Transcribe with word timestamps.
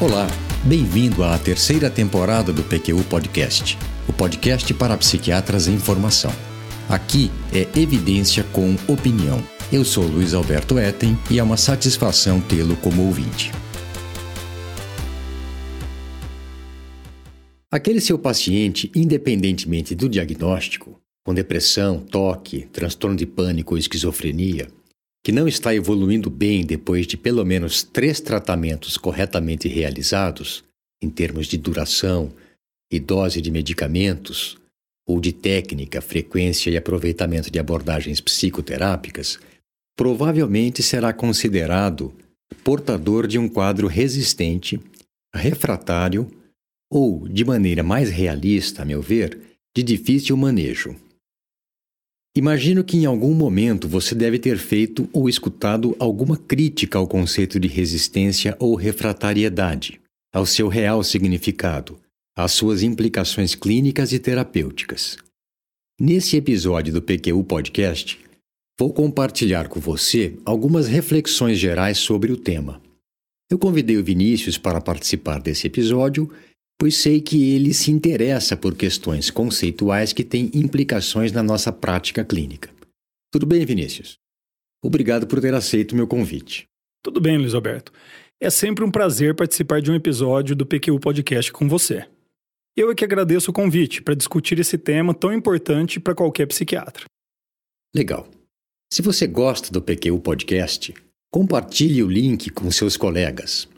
Olá, 0.00 0.26
bem-vindo 0.64 1.22
à 1.22 1.38
terceira 1.38 1.90
temporada 1.90 2.54
do 2.54 2.62
PQU 2.62 3.04
Podcast, 3.04 3.76
o 4.08 4.12
podcast 4.14 4.72
para 4.72 4.96
psiquiatras 4.96 5.68
em 5.68 5.78
formação. 5.78 6.32
Aqui 6.88 7.30
é 7.52 7.68
evidência 7.78 8.42
com 8.44 8.76
opinião. 8.88 9.44
Eu 9.70 9.84
sou 9.84 10.06
Luiz 10.06 10.32
Alberto 10.32 10.78
Etten 10.78 11.18
e 11.30 11.38
é 11.38 11.42
uma 11.42 11.58
satisfação 11.58 12.40
tê-lo 12.40 12.76
como 12.76 13.04
ouvinte. 13.04 13.52
Aquele 17.70 18.00
seu 18.00 18.18
paciente, 18.18 18.90
independentemente 18.96 19.94
do 19.94 20.08
diagnóstico, 20.08 20.98
com 21.22 21.34
depressão, 21.34 22.00
toque, 22.00 22.66
transtorno 22.72 23.18
de 23.18 23.26
pânico 23.26 23.74
ou 23.74 23.78
esquizofrenia, 23.78 24.68
que 25.22 25.32
não 25.32 25.46
está 25.46 25.74
evoluindo 25.74 26.30
bem 26.30 26.64
depois 26.64 27.06
de 27.06 27.16
pelo 27.16 27.44
menos 27.44 27.82
três 27.82 28.20
tratamentos 28.20 28.96
corretamente 28.96 29.68
realizados, 29.68 30.64
em 31.02 31.10
termos 31.10 31.46
de 31.46 31.58
duração 31.58 32.32
e 32.90 32.98
dose 32.98 33.40
de 33.40 33.50
medicamentos, 33.50 34.58
ou 35.06 35.20
de 35.20 35.32
técnica, 35.32 36.00
frequência 36.00 36.70
e 36.70 36.76
aproveitamento 36.76 37.50
de 37.50 37.58
abordagens 37.58 38.20
psicoterápicas, 38.20 39.38
provavelmente 39.96 40.82
será 40.82 41.12
considerado 41.12 42.14
portador 42.62 43.26
de 43.26 43.38
um 43.38 43.48
quadro 43.48 43.86
resistente, 43.86 44.80
refratário 45.34 46.30
ou, 46.90 47.28
de 47.28 47.44
maneira 47.44 47.82
mais 47.82 48.10
realista, 48.10 48.82
a 48.82 48.84
meu 48.84 49.00
ver, 49.02 49.38
de 49.76 49.82
difícil 49.82 50.36
manejo. 50.36 50.96
Imagino 52.36 52.84
que 52.84 52.96
em 52.96 53.06
algum 53.06 53.34
momento 53.34 53.88
você 53.88 54.14
deve 54.14 54.38
ter 54.38 54.56
feito 54.56 55.08
ou 55.12 55.28
escutado 55.28 55.96
alguma 55.98 56.36
crítica 56.36 56.96
ao 56.96 57.06
conceito 57.06 57.58
de 57.58 57.66
resistência 57.66 58.56
ou 58.60 58.76
refratariedade, 58.76 60.00
ao 60.32 60.46
seu 60.46 60.68
real 60.68 61.02
significado, 61.02 61.98
às 62.36 62.52
suas 62.52 62.84
implicações 62.84 63.56
clínicas 63.56 64.12
e 64.12 64.18
terapêuticas. 64.20 65.18
Nesse 66.00 66.36
episódio 66.36 66.92
do 66.92 67.02
PQU 67.02 67.42
Podcast, 67.42 68.18
vou 68.78 68.92
compartilhar 68.92 69.68
com 69.68 69.80
você 69.80 70.38
algumas 70.44 70.86
reflexões 70.86 71.58
gerais 71.58 71.98
sobre 71.98 72.30
o 72.30 72.36
tema. 72.36 72.80
Eu 73.50 73.58
convidei 73.58 73.96
o 73.96 74.04
Vinícius 74.04 74.56
para 74.56 74.80
participar 74.80 75.40
desse 75.40 75.66
episódio 75.66 76.30
pois 76.80 76.96
sei 76.96 77.20
que 77.20 77.52
ele 77.54 77.74
se 77.74 77.90
interessa 77.90 78.56
por 78.56 78.74
questões 78.74 79.30
conceituais 79.30 80.14
que 80.14 80.24
têm 80.24 80.50
implicações 80.54 81.30
na 81.30 81.42
nossa 81.42 81.70
prática 81.70 82.24
clínica. 82.24 82.70
Tudo 83.30 83.44
bem, 83.44 83.66
Vinícius? 83.66 84.16
Obrigado 84.82 85.26
por 85.26 85.42
ter 85.42 85.52
aceito 85.52 85.92
o 85.92 85.94
meu 85.94 86.06
convite. 86.06 86.64
Tudo 87.04 87.20
bem, 87.20 87.36
Luiz 87.36 87.52
Alberto. 87.52 87.92
É 88.40 88.48
sempre 88.48 88.82
um 88.82 88.90
prazer 88.90 89.34
participar 89.34 89.82
de 89.82 89.90
um 89.90 89.94
episódio 89.94 90.56
do 90.56 90.64
PQ 90.64 90.98
Podcast 91.00 91.52
com 91.52 91.68
você. 91.68 92.08
Eu 92.74 92.90
é 92.90 92.94
que 92.94 93.04
agradeço 93.04 93.50
o 93.50 93.54
convite 93.54 94.00
para 94.00 94.14
discutir 94.14 94.58
esse 94.58 94.78
tema 94.78 95.12
tão 95.12 95.34
importante 95.34 96.00
para 96.00 96.14
qualquer 96.14 96.46
psiquiatra. 96.46 97.04
Legal. 97.94 98.26
Se 98.90 99.02
você 99.02 99.26
gosta 99.26 99.70
do 99.70 99.82
PQ 99.82 100.18
Podcast, 100.20 100.94
compartilhe 101.30 102.02
o 102.02 102.08
link 102.08 102.48
com 102.48 102.70
seus 102.70 102.96
colegas. 102.96 103.68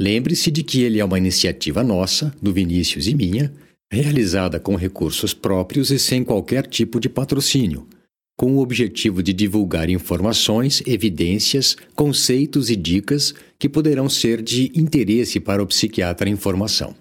Lembre-se 0.00 0.50
de 0.50 0.62
que 0.62 0.80
ele 0.80 0.98
é 0.98 1.04
uma 1.04 1.18
iniciativa 1.18 1.84
nossa, 1.84 2.34
do 2.40 2.54
Vinícius 2.54 3.06
e 3.06 3.14
minha, 3.14 3.52
realizada 3.92 4.58
com 4.58 4.74
recursos 4.74 5.34
próprios 5.34 5.90
e 5.90 5.98
sem 5.98 6.24
qualquer 6.24 6.66
tipo 6.66 6.98
de 6.98 7.06
patrocínio, 7.06 7.86
com 8.34 8.56
o 8.56 8.60
objetivo 8.60 9.22
de 9.22 9.34
divulgar 9.34 9.90
informações, 9.90 10.82
evidências, 10.86 11.76
conceitos 11.94 12.70
e 12.70 12.76
dicas 12.76 13.34
que 13.58 13.68
poderão 13.68 14.08
ser 14.08 14.40
de 14.40 14.72
interesse 14.74 15.38
para 15.38 15.62
o 15.62 15.66
psiquiatra 15.66 16.30
em 16.30 16.36
formação. 16.36 16.96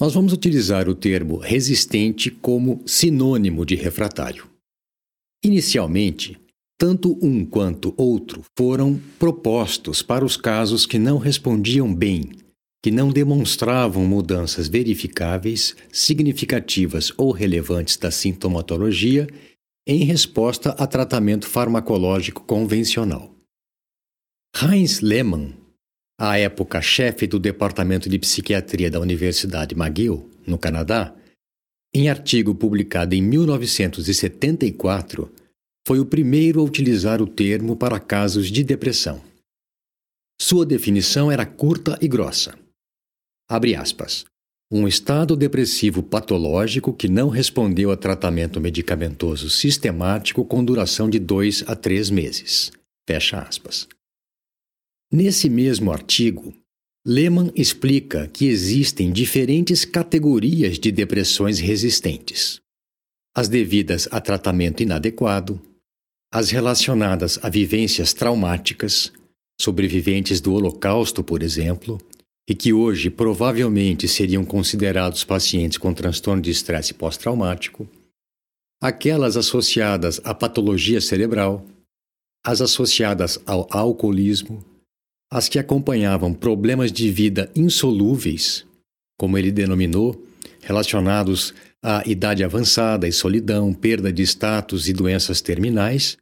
Nós 0.00 0.14
vamos 0.14 0.32
utilizar 0.32 0.88
o 0.88 0.94
termo 0.94 1.36
resistente 1.36 2.30
como 2.30 2.82
sinônimo 2.86 3.66
de 3.66 3.74
refratário. 3.74 4.48
Inicialmente, 5.44 6.38
tanto 6.78 7.18
um 7.22 7.44
quanto 7.44 7.92
outro 7.96 8.42
foram 8.56 9.00
propostos 9.18 10.02
para 10.02 10.24
os 10.24 10.36
casos 10.36 10.86
que 10.86 10.98
não 10.98 11.18
respondiam 11.18 11.92
bem, 11.94 12.30
que 12.82 12.90
não 12.90 13.10
demonstravam 13.10 14.04
mudanças 14.04 14.66
verificáveis, 14.68 15.74
significativas 15.90 17.12
ou 17.16 17.32
relevantes 17.32 17.96
da 17.96 18.10
sintomatologia 18.10 19.26
em 19.86 20.04
resposta 20.04 20.70
a 20.70 20.86
tratamento 20.86 21.46
farmacológico 21.46 22.42
convencional. 22.42 23.34
Heinz 24.54 25.00
Lehmann, 25.00 25.54
à 26.18 26.38
época 26.38 26.82
chefe 26.82 27.26
do 27.26 27.38
Departamento 27.38 28.08
de 28.08 28.18
Psiquiatria 28.18 28.90
da 28.90 28.98
Universidade 29.00 29.74
McGill, 29.74 30.28
no 30.46 30.58
Canadá, 30.58 31.14
em 31.94 32.08
artigo 32.08 32.54
publicado 32.54 33.14
em 33.14 33.22
1974, 33.22 35.30
foi 35.86 36.00
o 36.00 36.04
primeiro 36.04 36.58
a 36.58 36.64
utilizar 36.64 37.22
o 37.22 37.28
termo 37.28 37.76
para 37.76 38.00
casos 38.00 38.50
de 38.50 38.64
depressão. 38.64 39.22
Sua 40.36 40.66
definição 40.66 41.30
era 41.30 41.46
curta 41.46 41.96
e 42.02 42.08
grossa. 42.08 42.58
Abre 43.48 43.76
aspas. 43.76 44.24
Um 44.68 44.88
estado 44.88 45.36
depressivo 45.36 46.02
patológico 46.02 46.92
que 46.92 47.06
não 47.06 47.28
respondeu 47.28 47.92
a 47.92 47.96
tratamento 47.96 48.60
medicamentoso 48.60 49.48
sistemático 49.48 50.44
com 50.44 50.64
duração 50.64 51.08
de 51.08 51.20
dois 51.20 51.62
a 51.68 51.76
três 51.76 52.10
meses. 52.10 52.72
Fecha 53.08 53.38
aspas. 53.38 53.86
Nesse 55.12 55.48
mesmo 55.48 55.92
artigo, 55.92 56.52
Lehmann 57.06 57.52
explica 57.54 58.26
que 58.26 58.46
existem 58.46 59.12
diferentes 59.12 59.84
categorias 59.84 60.80
de 60.80 60.90
depressões 60.90 61.60
resistentes: 61.60 62.60
as 63.32 63.48
devidas 63.48 64.08
a 64.10 64.20
tratamento 64.20 64.82
inadequado, 64.82 65.62
as 66.32 66.50
relacionadas 66.50 67.38
a 67.42 67.48
vivências 67.48 68.12
traumáticas, 68.12 69.12
sobreviventes 69.60 70.40
do 70.40 70.52
Holocausto, 70.52 71.22
por 71.24 71.42
exemplo, 71.42 71.98
e 72.48 72.54
que 72.54 72.72
hoje 72.72 73.10
provavelmente 73.10 74.06
seriam 74.06 74.44
considerados 74.44 75.24
pacientes 75.24 75.78
com 75.78 75.92
transtorno 75.92 76.42
de 76.42 76.50
estresse 76.50 76.94
pós-traumático, 76.94 77.88
aquelas 78.80 79.36
associadas 79.36 80.20
à 80.24 80.34
patologia 80.34 81.00
cerebral, 81.00 81.66
as 82.44 82.60
associadas 82.60 83.38
ao 83.46 83.66
alcoolismo, 83.70 84.64
as 85.30 85.48
que 85.48 85.58
acompanhavam 85.58 86.32
problemas 86.32 86.92
de 86.92 87.10
vida 87.10 87.50
insolúveis, 87.56 88.64
como 89.18 89.36
ele 89.36 89.50
denominou, 89.50 90.24
relacionados 90.60 91.52
à 91.82 92.02
idade 92.06 92.42
avançada 92.42 93.06
e 93.06 93.12
solidão, 93.12 93.72
perda 93.72 94.12
de 94.12 94.22
status 94.22 94.88
e 94.88 94.92
doenças 94.92 95.40
terminais, 95.40 96.16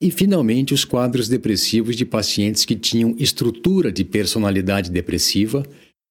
e, 0.00 0.10
finalmente, 0.10 0.74
os 0.74 0.84
quadros 0.84 1.28
depressivos 1.28 1.96
de 1.96 2.04
pacientes 2.04 2.64
que 2.64 2.76
tinham 2.76 3.14
estrutura 3.18 3.90
de 3.90 4.04
personalidade 4.04 4.90
depressiva 4.90 5.66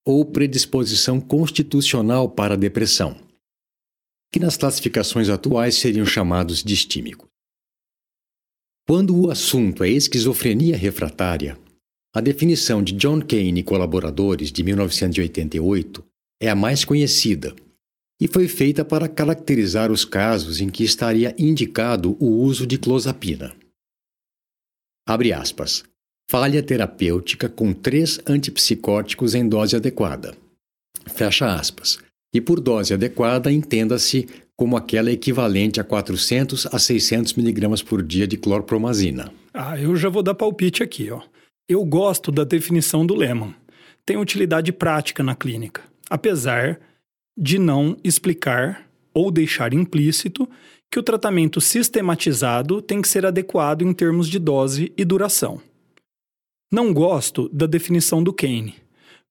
ou 0.06 0.25
predisposição 0.25 1.19
constitucional 1.19 2.29
para 2.29 2.56
a 2.56 2.57
depressão, 2.57 3.16
que 4.31 4.39
nas 4.39 4.57
classificações 4.57 5.29
atuais 5.29 5.75
seriam 5.75 6.06
chamados 6.06 6.63
distímicos. 6.63 7.27
Quando 8.88 9.19
o 9.19 9.31
assunto 9.31 9.83
é 9.83 9.89
esquizofrenia 9.89 10.77
refratária, 10.77 11.57
a 12.16 12.22
definição 12.22 12.83
de 12.83 12.94
John 12.94 13.19
Kane 13.19 13.59
e 13.59 13.63
colaboradores 13.63 14.51
de 14.51 14.63
1988 14.63 16.06
é 16.41 16.50
a 16.50 16.56
mais 16.56 16.85
conhecida 16.85 17.56
e 18.20 18.28
foi 18.28 18.48
feita 18.48 18.86
para 18.86 19.08
caracterizar 19.08 19.92
os 19.92 20.06
casos 20.06 20.62
em 20.62 20.70
que 20.70 20.84
estaria 20.84 21.36
indicado 21.38 22.16
o 22.20 22.28
uso 22.28 22.66
de 22.66 22.78
clozapina. 22.78 23.53
Abre 25.07 25.34
aspas. 25.34 25.84
Falha 26.30 26.63
terapêutica 26.63 27.48
com 27.48 27.72
três 27.72 28.19
antipsicóticos 28.25 29.36
em 29.36 29.48
dose 29.48 29.75
adequada. 29.75 30.36
Fecha 31.07 31.54
aspas. 31.54 32.00
E 32.34 32.42
por 32.42 32.60
dose 32.60 32.94
adequada, 32.94 33.51
entenda-se 33.51 34.28
como 34.57 34.75
aquela 34.75 35.12
equivalente 35.12 35.80
a 35.80 35.84
400 35.84 36.66
a 36.74 36.80
600 36.80 37.34
miligramas 37.34 37.84
por 37.84 38.01
dia 38.01 38.25
de 38.25 38.38
clorpromazina. 38.38 39.31
Ah, 39.54 39.80
eu 39.80 39.95
já 39.95 40.10
vou 40.10 40.24
dar 40.24 40.34
palpite 40.34 40.81
aqui, 40.81 41.12
ó. 41.12 41.22
Eu 41.69 41.84
gosto 41.86 42.31
da 42.31 42.44
definição 42.44 43.06
do 43.06 43.16
Lehman. 43.16 43.54
Tem 44.06 44.18
utilidade 44.18 44.72
prática 44.72 45.24
na 45.24 45.36
clínica, 45.36 45.81
apesar 46.10 46.80
de 47.38 47.60
não 47.60 47.98
explicar 48.04 48.88
ou 49.14 49.32
deixar 49.32 49.74
implícito 49.74 50.48
que 50.92 51.00
o 51.00 51.04
tratamento 51.04 51.60
sistematizado 51.60 52.82
tem 52.82 53.02
que 53.02 53.08
ser 53.08 53.26
adequado 53.26 53.82
em 53.82 53.94
termos 53.94 54.30
de 54.30 54.40
dose 54.40 54.94
e 54.98 55.04
duração. 55.04 55.62
Não 56.72 56.94
gosto 56.94 57.50
da 57.50 57.66
definição 57.66 58.24
do 58.24 58.34
Kane. 58.34 58.76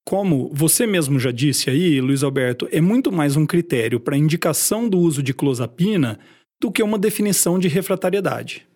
Como 0.04 0.50
você 0.52 0.86
mesmo 0.86 1.18
já 1.18 1.30
disse 1.30 1.70
aí, 1.70 2.00
Luiz 2.00 2.22
Alberto, 2.22 2.68
é 2.70 2.80
muito 2.80 3.10
mais 3.10 3.36
um 3.36 3.46
critério 3.46 3.98
para 3.98 4.16
indicação 4.16 4.88
do 4.88 4.98
uso 4.98 5.22
de 5.22 5.32
clozapina 5.32 6.18
do 6.60 6.70
que 6.70 6.82
uma 6.82 6.98
definição 6.98 7.58
de 7.58 7.68
refratariedade. 7.68 8.66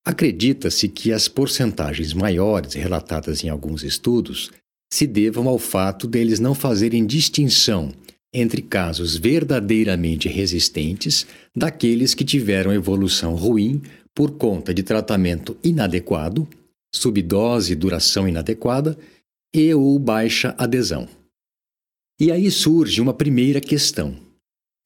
Acredita-se 0.06 0.90
que 0.90 1.12
as 1.12 1.28
porcentagens 1.28 2.14
maiores 2.14 2.74
relatadas 2.74 3.44
em 3.44 3.50
alguns 3.50 3.84
estudos 3.84 4.52
se 4.94 5.08
devam 5.08 5.48
ao 5.48 5.58
fato 5.58 6.06
deles 6.06 6.40
não 6.40 6.54
fazerem 6.54 7.06
distinção 7.06 7.92
entre 8.38 8.62
casos 8.62 9.16
verdadeiramente 9.16 10.28
resistentes 10.28 11.26
daqueles 11.56 12.14
que 12.14 12.26
tiveram 12.26 12.74
evolução 12.74 13.34
ruim 13.34 13.82
por 14.14 14.32
conta 14.32 14.74
de 14.74 14.84
tratamento 14.84 15.58
inadequado, 15.64 16.48
subdose 16.94 17.72
e 17.72 17.76
duração 17.76 18.28
inadequada 18.28 18.98
e 19.54 19.74
ou 19.74 19.98
baixa 19.98 20.54
adesão. 20.58 21.08
E 22.20 22.32
aí 22.32 22.52
surge 22.52 23.02
uma 23.02 23.14
primeira 23.14 23.62
questão. 23.62 24.16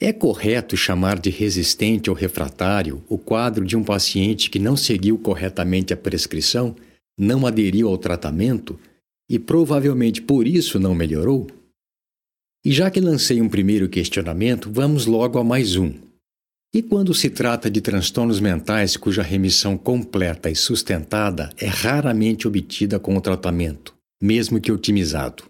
É 0.01 0.13
correto 0.13 0.78
chamar 0.78 1.19
de 1.19 1.30
resistente 1.30 2.10
ou 2.10 2.16
refratário 2.16 3.04
o 3.10 3.18
quadro 3.18 3.66
de 3.66 3.75
um 3.75 3.84
paciente 3.84 4.50
que 4.50 4.57
não 4.57 4.78
seguiu 4.78 5.18
corretamente 5.18 5.94
a 5.94 5.98
prescrição, 5.98 6.75
não 7.18 7.46
aderiu 7.46 7.90
ao 7.90 7.98
tratamento 7.98 8.80
e 9.30 9.38
provavelmente 9.38 10.22
por 10.22 10.48
isso 10.48 10.80
não 10.80 10.96
melhorou? 10.96 11.48
E 12.66 12.74
já 12.74 12.92
que 12.92 13.00
lancei 13.00 13.42
um 13.42 13.48
primeiro 13.48 13.88
questionamento, 13.88 14.70
vamos 14.70 15.06
logo 15.06 15.40
a 15.40 15.44
mais 15.44 15.78
um. 15.78 15.94
E 16.74 16.84
quando 16.84 17.14
se 17.14 17.30
trata 17.30 17.72
de 17.72 17.80
transtornos 17.80 18.40
mentais 18.40 18.98
cuja 18.98 19.24
remissão 19.24 19.78
completa 19.78 20.52
e 20.52 20.56
sustentada 20.56 21.50
é 21.58 21.68
raramente 21.68 22.48
obtida 22.48 23.00
com 23.00 23.16
o 23.16 23.22
tratamento, 23.22 23.96
mesmo 24.22 24.60
que 24.60 24.72
otimizado? 24.72 25.46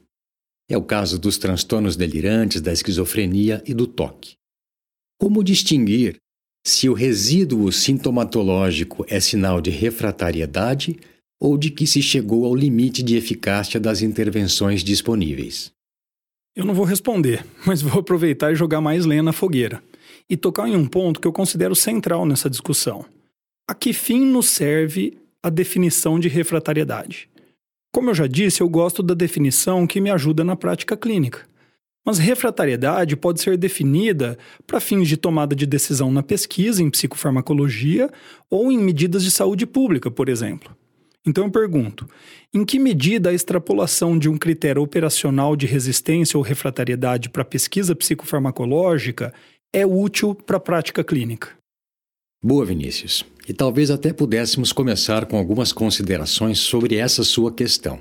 É 0.69 0.77
o 0.77 0.83
caso 0.83 1.17
dos 1.17 1.39
transtornos 1.39 1.95
delirantes, 1.95 2.61
da 2.61 2.71
esquizofrenia 2.71 3.61
e 3.65 3.73
do 3.73 3.87
toque. 3.87 4.35
Como 5.19 5.43
distinguir 5.43 6.17
se 6.65 6.87
o 6.87 6.93
resíduo 6.93 7.71
sintomatológico 7.71 9.03
é 9.09 9.19
sinal 9.19 9.59
de 9.59 9.71
refratariedade 9.71 10.97
ou 11.41 11.57
de 11.57 11.71
que 11.71 11.87
se 11.87 12.03
chegou 12.03 12.45
ao 12.45 12.55
limite 12.55 13.01
de 13.01 13.15
eficácia 13.15 13.79
das 13.79 14.03
intervenções 14.03 14.83
disponíveis? 14.83 15.71
Eu 16.59 16.65
não 16.65 16.73
vou 16.73 16.83
responder, 16.83 17.45
mas 17.65 17.81
vou 17.81 18.01
aproveitar 18.01 18.51
e 18.51 18.55
jogar 18.55 18.81
mais 18.81 19.05
lenha 19.05 19.23
na 19.23 19.31
fogueira 19.31 19.81
e 20.29 20.35
tocar 20.35 20.67
em 20.67 20.75
um 20.75 20.85
ponto 20.85 21.21
que 21.21 21.27
eu 21.27 21.31
considero 21.31 21.73
central 21.73 22.25
nessa 22.25 22.49
discussão. 22.49 23.05
A 23.65 23.73
que 23.73 23.93
fim 23.93 24.25
nos 24.25 24.49
serve 24.49 25.17
a 25.41 25.49
definição 25.49 26.19
de 26.19 26.27
refratariedade? 26.27 27.29
Como 27.93 28.09
eu 28.09 28.13
já 28.13 28.27
disse, 28.27 28.59
eu 28.59 28.67
gosto 28.67 29.01
da 29.01 29.13
definição 29.13 29.87
que 29.87 30.01
me 30.01 30.11
ajuda 30.11 30.43
na 30.43 30.57
prática 30.57 30.97
clínica. 30.97 31.47
Mas 32.05 32.17
refratariedade 32.19 33.15
pode 33.15 33.39
ser 33.39 33.57
definida 33.57 34.37
para 34.67 34.81
fins 34.81 35.07
de 35.07 35.15
tomada 35.15 35.55
de 35.55 35.65
decisão 35.65 36.11
na 36.11 36.21
pesquisa 36.21 36.83
em 36.83 36.89
psicofarmacologia 36.89 38.11
ou 38.49 38.69
em 38.69 38.77
medidas 38.77 39.23
de 39.23 39.31
saúde 39.31 39.65
pública, 39.65 40.11
por 40.11 40.27
exemplo. 40.27 40.75
Então 41.29 41.45
eu 41.45 41.51
pergunto: 41.51 42.09
em 42.51 42.65
que 42.65 42.79
medida 42.79 43.29
a 43.29 43.33
extrapolação 43.33 44.17
de 44.17 44.27
um 44.27 44.37
critério 44.37 44.81
operacional 44.81 45.55
de 45.55 45.67
resistência 45.67 46.37
ou 46.37 46.43
refratariedade 46.43 47.29
para 47.29 47.43
a 47.43 47.45
pesquisa 47.45 47.95
psicofarmacológica 47.95 49.31
é 49.71 49.85
útil 49.85 50.33
para 50.33 50.57
a 50.57 50.59
prática 50.59 51.03
clínica? 51.03 51.49
Boa, 52.43 52.65
Vinícius. 52.65 53.23
E 53.47 53.53
talvez 53.53 53.91
até 53.91 54.11
pudéssemos 54.11 54.71
começar 54.73 55.25
com 55.27 55.37
algumas 55.37 55.71
considerações 55.71 56.59
sobre 56.59 56.95
essa 56.95 57.23
sua 57.23 57.53
questão. 57.53 57.99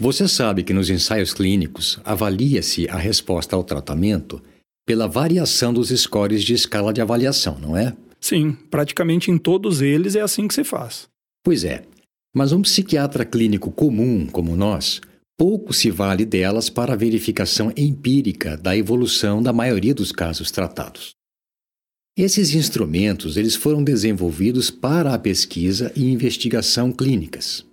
Você 0.00 0.28
sabe 0.28 0.62
que 0.62 0.72
nos 0.72 0.90
ensaios 0.90 1.34
clínicos 1.34 1.98
avalia-se 2.04 2.88
a 2.88 2.96
resposta 2.96 3.56
ao 3.56 3.64
tratamento 3.64 4.40
pela 4.86 5.08
variação 5.08 5.72
dos 5.72 5.88
scores 5.88 6.44
de 6.44 6.54
escala 6.54 6.92
de 6.92 7.00
avaliação, 7.00 7.58
não 7.58 7.76
é? 7.76 7.96
Sim, 8.20 8.52
praticamente 8.70 9.30
em 9.30 9.38
todos 9.38 9.80
eles 9.80 10.14
é 10.14 10.20
assim 10.20 10.46
que 10.46 10.54
se 10.54 10.62
faz. 10.62 11.08
Pois 11.42 11.64
é, 11.64 11.82
mas 12.34 12.52
um 12.52 12.62
psiquiatra 12.62 13.24
clínico 13.24 13.70
comum 13.70 14.26
como 14.26 14.56
nós 14.56 15.00
pouco 15.38 15.72
se 15.72 15.88
vale 15.88 16.24
delas 16.24 16.68
para 16.68 16.94
a 16.94 16.96
verificação 16.96 17.72
empírica 17.76 18.56
da 18.56 18.76
evolução 18.76 19.40
da 19.40 19.52
maioria 19.52 19.94
dos 19.94 20.10
casos 20.10 20.50
tratados. 20.50 21.14
Esses 22.16 22.52
instrumentos 22.52 23.36
eles 23.36 23.54
foram 23.54 23.84
desenvolvidos 23.84 24.68
para 24.68 25.14
a 25.14 25.18
pesquisa 25.18 25.92
e 25.94 26.10
investigação 26.10 26.90
clínicas. 26.90 27.64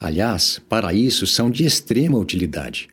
Aliás, 0.00 0.58
para 0.66 0.94
isso 0.94 1.26
são 1.26 1.50
de 1.50 1.66
extrema 1.66 2.18
utilidade, 2.18 2.88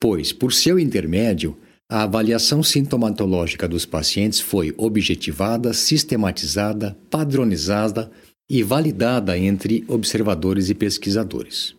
pois, 0.00 0.32
por 0.32 0.52
seu 0.52 0.78
intermédio, 0.78 1.58
a 1.90 2.04
avaliação 2.04 2.62
sintomatológica 2.62 3.68
dos 3.68 3.84
pacientes 3.84 4.38
foi 4.38 4.72
objetivada, 4.76 5.72
sistematizada, 5.72 6.96
padronizada 7.10 8.10
e 8.48 8.62
validada 8.62 9.36
entre 9.38 9.84
observadores 9.88 10.70
e 10.70 10.74
pesquisadores. 10.74 11.74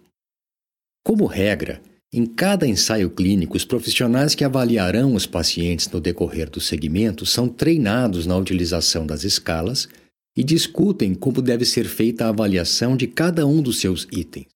Como 1.04 1.25
regra, 1.25 1.81
em 2.14 2.25
cada 2.25 2.68
ensaio 2.68 3.10
clínico, 3.10 3.58
os 3.58 3.66
profissionais 3.66 4.34
que 4.34 4.44
avaliarão 4.44 5.14
os 5.14 5.25
pacientes 5.25 5.90
no 5.90 6.00
decorrer 6.00 6.50
do 6.50 6.59
segmento 6.59 7.26
são 7.26 7.47
treinados 7.50 8.26
na 8.26 8.36
utilização 8.36 9.06
das 9.06 9.24
escalas 9.24 9.88
e 10.36 10.44
discutem 10.44 11.14
como 11.14 11.42
deve 11.42 11.66
ser 11.66 11.86
feita 11.86 12.26
a 12.26 12.30
avaliação 12.30 12.95
de 12.95 13.07
cada 13.07 13.45
um 13.45 13.62
dos 13.62 13.80
seus 13.80 14.07
itens. 14.12 14.47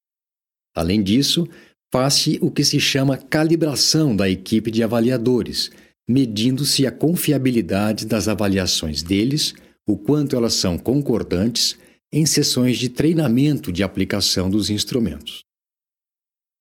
Além 0.76 1.04
disso, 1.04 1.48
faz-se 1.92 2.38
o 2.42 2.50
que 2.50 2.64
se 2.64 2.80
chama 2.80 3.18
calibração 3.18 4.16
da 4.16 4.30
equipe 4.30 4.72
de 4.72 4.84
avaliadores, 4.84 5.72
medindo-se 6.08 6.86
a 6.86 6.92
confiabilidade 6.92 8.06
das 8.06 8.28
avaliações 8.28 9.04
deles, 9.04 9.54
o 9.88 9.98
quanto 9.98 10.36
elas 10.36 10.54
são 10.54 10.78
concordantes, 10.78 11.78
em 12.14 12.26
sessões 12.26 12.78
de 12.78 12.90
treinamento 12.90 13.72
de 13.72 13.84
aplicação 13.84 14.50
dos 14.50 14.70
instrumentos. 14.70 15.42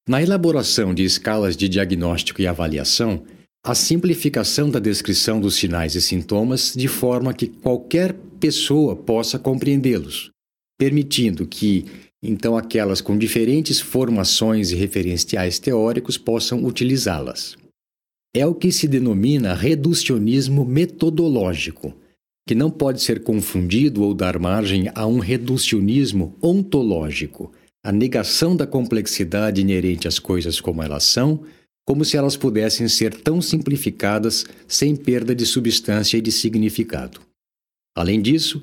Na 0.08 0.22
elaboração 0.22 0.94
de 0.94 1.04
escalas 1.04 1.56
de 1.56 1.68
diagnóstico 1.68 2.40
e 2.40 2.46
avaliação, 2.46 3.24
a 3.64 3.74
simplificação 3.74 4.70
da 4.70 4.78
descrição 4.78 5.40
dos 5.40 5.56
sinais 5.56 5.94
e 5.94 6.00
sintomas 6.00 6.72
de 6.74 6.88
forma 6.88 7.34
que 7.34 7.46
qualquer 7.46 8.14
pessoa 8.40 8.96
possa 8.96 9.38
compreendê-los, 9.38 10.30
permitindo 10.78 11.46
que, 11.46 11.84
então, 12.22 12.56
aquelas 12.56 13.00
com 13.00 13.18
diferentes 13.18 13.80
formações 13.80 14.70
e 14.70 14.76
referenciais 14.76 15.58
teóricos 15.58 16.16
possam 16.16 16.64
utilizá-las. 16.64 17.56
É 18.34 18.46
o 18.46 18.54
que 18.54 18.72
se 18.72 18.88
denomina 18.88 19.54
reducionismo 19.54 20.64
metodológico, 20.64 21.94
que 22.46 22.54
não 22.54 22.70
pode 22.70 23.02
ser 23.02 23.22
confundido 23.22 24.02
ou 24.02 24.14
dar 24.14 24.38
margem 24.38 24.90
a 24.94 25.06
um 25.06 25.18
reducionismo 25.18 26.36
ontológico 26.42 27.52
a 27.82 27.90
negação 27.90 28.54
da 28.54 28.66
complexidade 28.66 29.60
inerente 29.60 30.06
às 30.06 30.18
coisas 30.18 30.60
como 30.60 30.82
elas 30.82 31.04
são, 31.04 31.42
como 31.86 32.04
se 32.04 32.16
elas 32.16 32.36
pudessem 32.36 32.88
ser 32.88 33.14
tão 33.14 33.40
simplificadas 33.40 34.44
sem 34.68 34.94
perda 34.94 35.34
de 35.34 35.46
substância 35.46 36.18
e 36.18 36.20
de 36.20 36.30
significado. 36.30 37.20
Além 37.96 38.20
disso, 38.20 38.62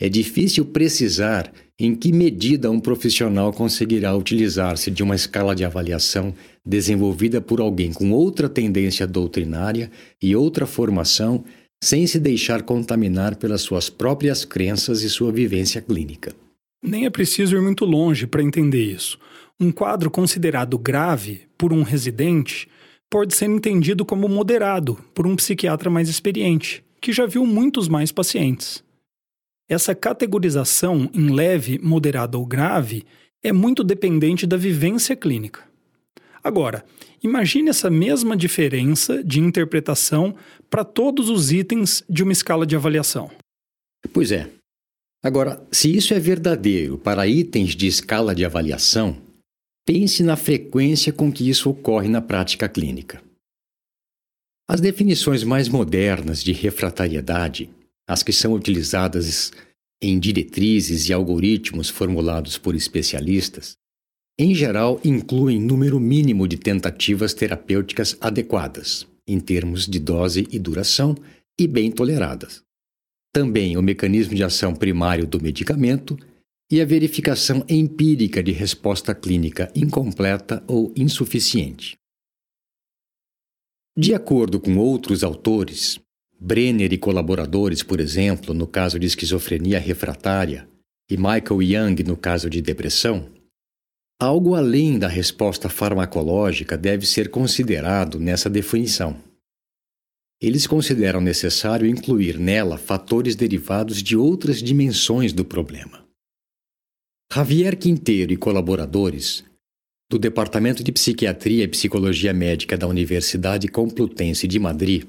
é 0.00 0.08
difícil 0.08 0.64
precisar 0.64 1.52
em 1.78 1.94
que 1.94 2.12
medida 2.12 2.70
um 2.70 2.80
profissional 2.80 3.52
conseguirá 3.52 4.16
utilizar-se 4.16 4.90
de 4.90 5.02
uma 5.02 5.14
escala 5.14 5.54
de 5.54 5.64
avaliação 5.64 6.34
desenvolvida 6.66 7.40
por 7.40 7.60
alguém 7.60 7.92
com 7.92 8.10
outra 8.12 8.48
tendência 8.48 9.06
doutrinária 9.06 9.90
e 10.20 10.34
outra 10.34 10.66
formação, 10.66 11.44
sem 11.84 12.06
se 12.06 12.18
deixar 12.18 12.62
contaminar 12.62 13.36
pelas 13.36 13.60
suas 13.60 13.90
próprias 13.90 14.42
crenças 14.42 15.02
e 15.02 15.10
sua 15.10 15.30
vivência 15.30 15.82
clínica. 15.82 16.34
Nem 16.82 17.04
é 17.04 17.10
preciso 17.10 17.54
ir 17.54 17.60
muito 17.60 17.84
longe 17.84 18.26
para 18.26 18.42
entender 18.42 18.82
isso. 18.82 19.18
Um 19.60 19.70
quadro 19.70 20.10
considerado 20.10 20.78
grave 20.78 21.42
por 21.58 21.74
um 21.74 21.82
residente 21.82 22.66
pode 23.10 23.34
ser 23.34 23.50
entendido 23.50 24.02
como 24.02 24.26
moderado 24.30 24.98
por 25.14 25.26
um 25.26 25.36
psiquiatra 25.36 25.90
mais 25.90 26.08
experiente, 26.08 26.82
que 27.02 27.12
já 27.12 27.26
viu 27.26 27.44
muitos 27.44 27.86
mais 27.86 28.10
pacientes. 28.10 28.82
essa 29.68 29.94
categorização 29.94 31.10
em 31.12 31.30
leve, 31.30 31.78
moderado 31.82 32.38
ou 32.38 32.46
grave 32.46 33.04
é 33.42 33.52
muito 33.52 33.84
dependente 33.84 34.46
da 34.46 34.56
vivência 34.56 35.14
clínica. 35.14 35.73
Agora, 36.44 36.84
imagine 37.22 37.70
essa 37.70 37.88
mesma 37.88 38.36
diferença 38.36 39.24
de 39.24 39.40
interpretação 39.40 40.36
para 40.68 40.84
todos 40.84 41.30
os 41.30 41.50
itens 41.50 42.04
de 42.08 42.22
uma 42.22 42.32
escala 42.32 42.66
de 42.66 42.76
avaliação. 42.76 43.30
Pois 44.12 44.30
é. 44.30 44.50
Agora, 45.22 45.66
se 45.72 45.94
isso 45.94 46.12
é 46.12 46.20
verdadeiro 46.20 46.98
para 46.98 47.26
itens 47.26 47.74
de 47.74 47.86
escala 47.86 48.34
de 48.34 48.44
avaliação, 48.44 49.16
pense 49.86 50.22
na 50.22 50.36
frequência 50.36 51.12
com 51.12 51.32
que 51.32 51.48
isso 51.48 51.70
ocorre 51.70 52.08
na 52.08 52.20
prática 52.20 52.68
clínica. 52.68 53.22
As 54.68 54.82
definições 54.82 55.42
mais 55.42 55.66
modernas 55.68 56.42
de 56.42 56.52
refratariedade 56.52 57.70
as 58.06 58.22
que 58.22 58.32
são 58.32 58.52
utilizadas 58.52 59.50
em 60.02 60.18
diretrizes 60.18 61.08
e 61.08 61.12
algoritmos 61.12 61.88
formulados 61.88 62.58
por 62.58 62.74
especialistas, 62.74 63.74
em 64.38 64.54
geral 64.54 65.00
incluem 65.04 65.60
número 65.60 66.00
mínimo 66.00 66.48
de 66.48 66.56
tentativas 66.56 67.34
terapêuticas 67.34 68.16
adequadas, 68.20 69.06
em 69.26 69.38
termos 69.38 69.86
de 69.86 69.98
dose 69.98 70.46
e 70.50 70.58
duração, 70.58 71.14
e 71.58 71.68
bem 71.68 71.90
toleradas. 71.90 72.62
Também 73.32 73.76
o 73.76 73.82
mecanismo 73.82 74.34
de 74.34 74.42
ação 74.42 74.74
primário 74.74 75.26
do 75.26 75.40
medicamento 75.40 76.18
e 76.70 76.80
a 76.80 76.84
verificação 76.84 77.64
empírica 77.68 78.42
de 78.42 78.50
resposta 78.50 79.14
clínica 79.14 79.70
incompleta 79.74 80.64
ou 80.66 80.92
insuficiente. 80.96 81.96
De 83.96 84.12
acordo 84.12 84.58
com 84.58 84.76
outros 84.76 85.22
autores, 85.22 86.00
Brenner 86.40 86.92
e 86.92 86.98
colaboradores, 86.98 87.82
por 87.82 88.00
exemplo, 88.00 88.52
no 88.52 88.66
caso 88.66 88.98
de 88.98 89.06
esquizofrenia 89.06 89.78
refratária, 89.78 90.68
e 91.08 91.16
Michael 91.16 91.62
Young 91.62 92.02
no 92.02 92.16
caso 92.16 92.50
de 92.50 92.60
depressão, 92.60 93.30
algo 94.24 94.54
além 94.54 94.98
da 94.98 95.06
resposta 95.06 95.68
farmacológica 95.68 96.78
deve 96.78 97.06
ser 97.06 97.30
considerado 97.30 98.18
nessa 98.18 98.48
definição. 98.48 99.16
Eles 100.40 100.66
consideram 100.66 101.20
necessário 101.20 101.86
incluir 101.86 102.38
nela 102.38 102.76
fatores 102.76 103.36
derivados 103.36 104.02
de 104.02 104.16
outras 104.16 104.62
dimensões 104.62 105.32
do 105.32 105.44
problema. 105.44 106.04
Javier 107.32 107.76
Quinteiro 107.76 108.32
e 108.32 108.36
colaboradores, 108.36 109.44
do 110.10 110.18
Departamento 110.18 110.82
de 110.82 110.92
Psiquiatria 110.92 111.64
e 111.64 111.68
Psicologia 111.68 112.32
Médica 112.32 112.76
da 112.76 112.86
Universidade 112.86 113.68
Complutense 113.68 114.46
de 114.46 114.58
Madrid, 114.58 115.04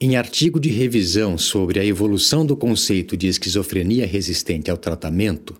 em 0.00 0.16
artigo 0.16 0.58
de 0.58 0.70
revisão 0.70 1.38
sobre 1.38 1.78
a 1.78 1.84
evolução 1.84 2.44
do 2.44 2.56
conceito 2.56 3.16
de 3.16 3.28
esquizofrenia 3.28 4.06
resistente 4.06 4.70
ao 4.70 4.76
tratamento, 4.76 5.56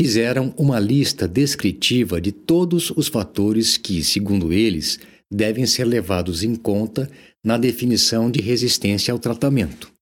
fizeram 0.00 0.54
uma 0.56 0.80
lista 0.80 1.28
descritiva 1.28 2.22
de 2.22 2.32
todos 2.32 2.90
os 2.92 3.06
fatores 3.06 3.76
que, 3.76 4.02
segundo 4.02 4.50
eles, 4.50 4.98
devem 5.30 5.66
ser 5.66 5.84
levados 5.84 6.42
em 6.42 6.54
conta 6.54 7.10
na 7.44 7.58
definição 7.58 8.30
de 8.30 8.40
resistência 8.40 9.12
ao 9.12 9.18
tratamento 9.18 9.92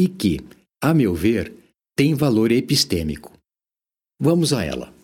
e 0.00 0.08
que, 0.08 0.40
a 0.82 0.94
meu 0.94 1.14
ver, 1.14 1.52
tem 1.94 2.14
valor 2.14 2.52
epistêmico. 2.52 3.34
Vamos 4.18 4.54
a 4.54 4.64
ela. 4.64 4.94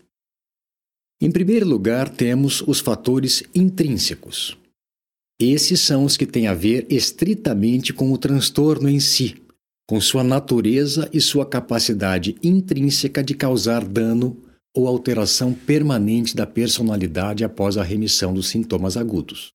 Em 1.20 1.30
primeiro 1.30 1.68
lugar, 1.68 2.08
temos 2.08 2.62
os 2.62 2.80
fatores 2.80 3.42
intrínsecos. 3.54 4.56
Esses 5.38 5.80
são 5.80 6.06
os 6.06 6.16
que 6.16 6.24
têm 6.24 6.46
a 6.46 6.54
ver 6.54 6.86
estritamente 6.88 7.92
com 7.92 8.10
o 8.10 8.16
transtorno 8.16 8.88
em 8.88 9.00
si, 9.00 9.36
com 9.90 10.00
sua 10.00 10.22
natureza 10.22 11.10
e 11.12 11.20
sua 11.20 11.44
capacidade 11.44 12.36
intrínseca 12.44 13.24
de 13.24 13.34
causar 13.34 13.84
dano 13.84 14.40
ou 14.72 14.86
alteração 14.86 15.52
permanente 15.52 16.36
da 16.36 16.46
personalidade 16.46 17.42
após 17.42 17.76
a 17.76 17.82
remissão 17.82 18.32
dos 18.32 18.48
sintomas 18.48 18.96
agudos. 18.96 19.50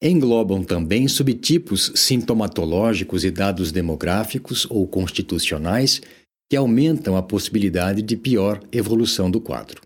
Englobam 0.00 0.62
também 0.62 1.08
subtipos 1.08 1.90
sintomatológicos 1.96 3.24
e 3.24 3.32
dados 3.32 3.72
demográficos 3.72 4.64
ou 4.70 4.86
constitucionais 4.86 6.00
que 6.48 6.56
aumentam 6.56 7.16
a 7.16 7.22
possibilidade 7.22 8.02
de 8.02 8.16
pior 8.16 8.62
evolução 8.70 9.28
do 9.28 9.40
quadro. 9.40 9.82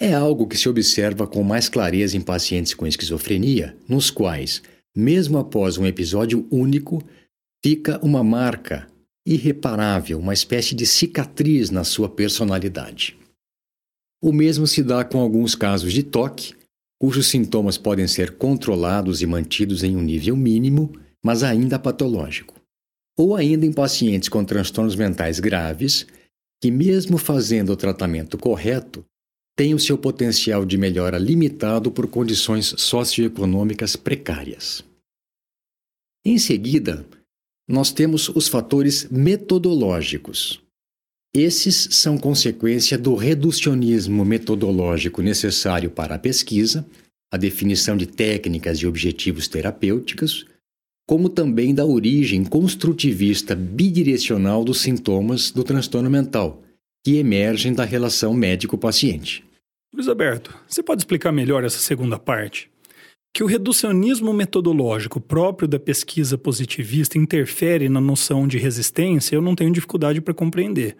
É 0.00 0.14
algo 0.14 0.46
que 0.46 0.56
se 0.56 0.70
observa 0.70 1.26
com 1.26 1.42
mais 1.42 1.68
clareza 1.68 2.16
em 2.16 2.22
pacientes 2.22 2.72
com 2.72 2.86
esquizofrenia, 2.86 3.76
nos 3.86 4.10
quais, 4.10 4.62
mesmo 4.96 5.36
após 5.36 5.76
um 5.76 5.84
episódio 5.84 6.46
único, 6.50 7.04
fica 7.66 7.98
uma 8.00 8.22
marca 8.22 8.86
irreparável, 9.26 10.20
uma 10.20 10.32
espécie 10.32 10.72
de 10.72 10.86
cicatriz 10.86 11.68
na 11.68 11.82
sua 11.82 12.08
personalidade. 12.08 13.18
O 14.22 14.32
mesmo 14.32 14.68
se 14.68 14.84
dá 14.84 15.04
com 15.04 15.18
alguns 15.18 15.56
casos 15.56 15.92
de 15.92 16.04
toque, 16.04 16.54
cujos 16.96 17.26
sintomas 17.26 17.76
podem 17.76 18.06
ser 18.06 18.36
controlados 18.36 19.20
e 19.20 19.26
mantidos 19.26 19.82
em 19.82 19.96
um 19.96 20.00
nível 20.00 20.36
mínimo, 20.36 20.92
mas 21.24 21.42
ainda 21.42 21.76
patológico. 21.76 22.54
Ou 23.18 23.34
ainda 23.34 23.66
em 23.66 23.72
pacientes 23.72 24.28
com 24.28 24.44
transtornos 24.44 24.94
mentais 24.94 25.40
graves, 25.40 26.06
que, 26.62 26.70
mesmo 26.70 27.18
fazendo 27.18 27.72
o 27.72 27.76
tratamento 27.76 28.38
correto, 28.38 29.04
tem 29.56 29.74
o 29.74 29.80
seu 29.80 29.98
potencial 29.98 30.64
de 30.64 30.78
melhora 30.78 31.18
limitado 31.18 31.90
por 31.90 32.06
condições 32.06 32.74
socioeconômicas 32.78 33.96
precárias. 33.96 34.84
Em 36.24 36.38
seguida, 36.38 37.04
nós 37.68 37.92
temos 37.92 38.28
os 38.28 38.48
fatores 38.48 39.08
metodológicos. 39.10 40.60
Esses 41.34 41.88
são 41.90 42.16
consequência 42.16 42.96
do 42.96 43.14
reducionismo 43.14 44.24
metodológico 44.24 45.20
necessário 45.20 45.90
para 45.90 46.14
a 46.14 46.18
pesquisa, 46.18 46.86
a 47.30 47.36
definição 47.36 47.96
de 47.96 48.06
técnicas 48.06 48.78
e 48.78 48.86
objetivos 48.86 49.48
terapêuticos, 49.48 50.46
como 51.06 51.28
também 51.28 51.74
da 51.74 51.84
origem 51.84 52.44
construtivista 52.44 53.54
bidirecional 53.54 54.64
dos 54.64 54.80
sintomas 54.80 55.50
do 55.50 55.62
transtorno 55.62 56.08
mental, 56.08 56.62
que 57.04 57.16
emergem 57.16 57.72
da 57.72 57.84
relação 57.84 58.32
médico-paciente. 58.32 59.44
Luiz 59.94 60.08
Alberto, 60.08 60.54
você 60.66 60.82
pode 60.82 61.02
explicar 61.02 61.32
melhor 61.32 61.64
essa 61.64 61.78
segunda 61.78 62.18
parte? 62.18 62.70
Que 63.36 63.44
o 63.44 63.46
reducionismo 63.46 64.32
metodológico 64.32 65.20
próprio 65.20 65.68
da 65.68 65.78
pesquisa 65.78 66.38
positivista 66.38 67.18
interfere 67.18 67.86
na 67.86 68.00
noção 68.00 68.48
de 68.48 68.56
resistência, 68.56 69.36
eu 69.36 69.42
não 69.42 69.54
tenho 69.54 69.70
dificuldade 69.70 70.22
para 70.22 70.32
compreender. 70.32 70.96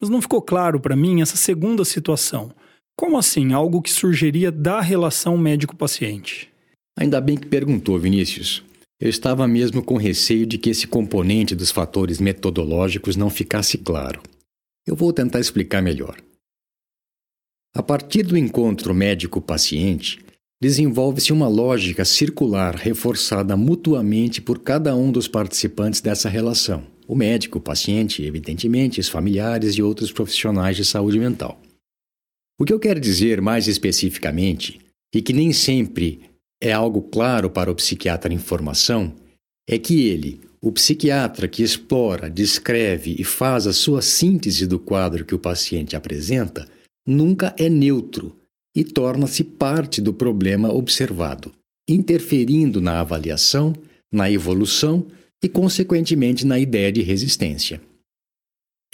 Mas 0.00 0.10
não 0.10 0.20
ficou 0.20 0.42
claro 0.42 0.80
para 0.80 0.96
mim 0.96 1.22
essa 1.22 1.36
segunda 1.36 1.84
situação. 1.84 2.50
Como 2.96 3.16
assim 3.16 3.52
algo 3.52 3.80
que 3.80 3.92
surgiria 3.92 4.50
da 4.50 4.80
relação 4.80 5.38
médico-paciente? 5.38 6.50
Ainda 6.98 7.20
bem 7.20 7.36
que 7.36 7.46
perguntou, 7.46 7.96
Vinícius. 7.96 8.60
Eu 9.00 9.08
estava 9.08 9.46
mesmo 9.46 9.80
com 9.80 9.96
receio 9.96 10.46
de 10.46 10.58
que 10.58 10.70
esse 10.70 10.88
componente 10.88 11.54
dos 11.54 11.70
fatores 11.70 12.18
metodológicos 12.18 13.14
não 13.14 13.30
ficasse 13.30 13.78
claro. 13.78 14.20
Eu 14.84 14.96
vou 14.96 15.12
tentar 15.12 15.38
explicar 15.38 15.80
melhor. 15.80 16.16
A 17.72 17.84
partir 17.84 18.24
do 18.24 18.36
encontro 18.36 18.92
médico-paciente, 18.92 20.26
desenvolve-se 20.60 21.32
uma 21.32 21.48
lógica 21.48 22.04
circular 22.04 22.74
reforçada 22.74 23.56
mutuamente 23.56 24.40
por 24.40 24.58
cada 24.58 24.94
um 24.96 25.12
dos 25.12 25.28
participantes 25.28 26.00
dessa 26.00 26.28
relação: 26.28 26.84
o 27.06 27.14
médico, 27.14 27.58
o 27.58 27.62
paciente, 27.62 28.22
evidentemente, 28.22 29.00
os 29.00 29.08
familiares 29.08 29.74
e 29.74 29.82
outros 29.82 30.12
profissionais 30.12 30.76
de 30.76 30.84
saúde 30.84 31.18
mental. 31.18 31.60
O 32.60 32.64
que 32.64 32.72
eu 32.72 32.80
quero 32.80 32.98
dizer 32.98 33.40
mais 33.40 33.68
especificamente, 33.68 34.80
e 35.14 35.22
que 35.22 35.32
nem 35.32 35.52
sempre 35.52 36.22
é 36.60 36.72
algo 36.72 37.02
claro 37.02 37.48
para 37.48 37.70
o 37.70 37.74
psiquiatra 37.74 38.34
em 38.34 38.38
formação, 38.38 39.14
é 39.68 39.78
que 39.78 40.08
ele, 40.08 40.40
o 40.60 40.72
psiquiatra 40.72 41.46
que 41.46 41.62
explora, 41.62 42.28
descreve 42.28 43.14
e 43.16 43.22
faz 43.22 43.68
a 43.68 43.72
sua 43.72 44.02
síntese 44.02 44.66
do 44.66 44.78
quadro 44.78 45.24
que 45.24 45.36
o 45.36 45.38
paciente 45.38 45.94
apresenta, 45.94 46.66
nunca 47.06 47.54
é 47.56 47.68
neutro 47.68 48.34
e 48.78 48.84
torna-se 48.84 49.42
parte 49.42 50.00
do 50.00 50.14
problema 50.14 50.72
observado, 50.72 51.52
interferindo 51.88 52.80
na 52.80 53.00
avaliação, 53.00 53.74
na 54.12 54.30
evolução 54.30 55.04
e, 55.42 55.48
consequentemente, 55.48 56.46
na 56.46 56.60
ideia 56.60 56.92
de 56.92 57.02
resistência. 57.02 57.80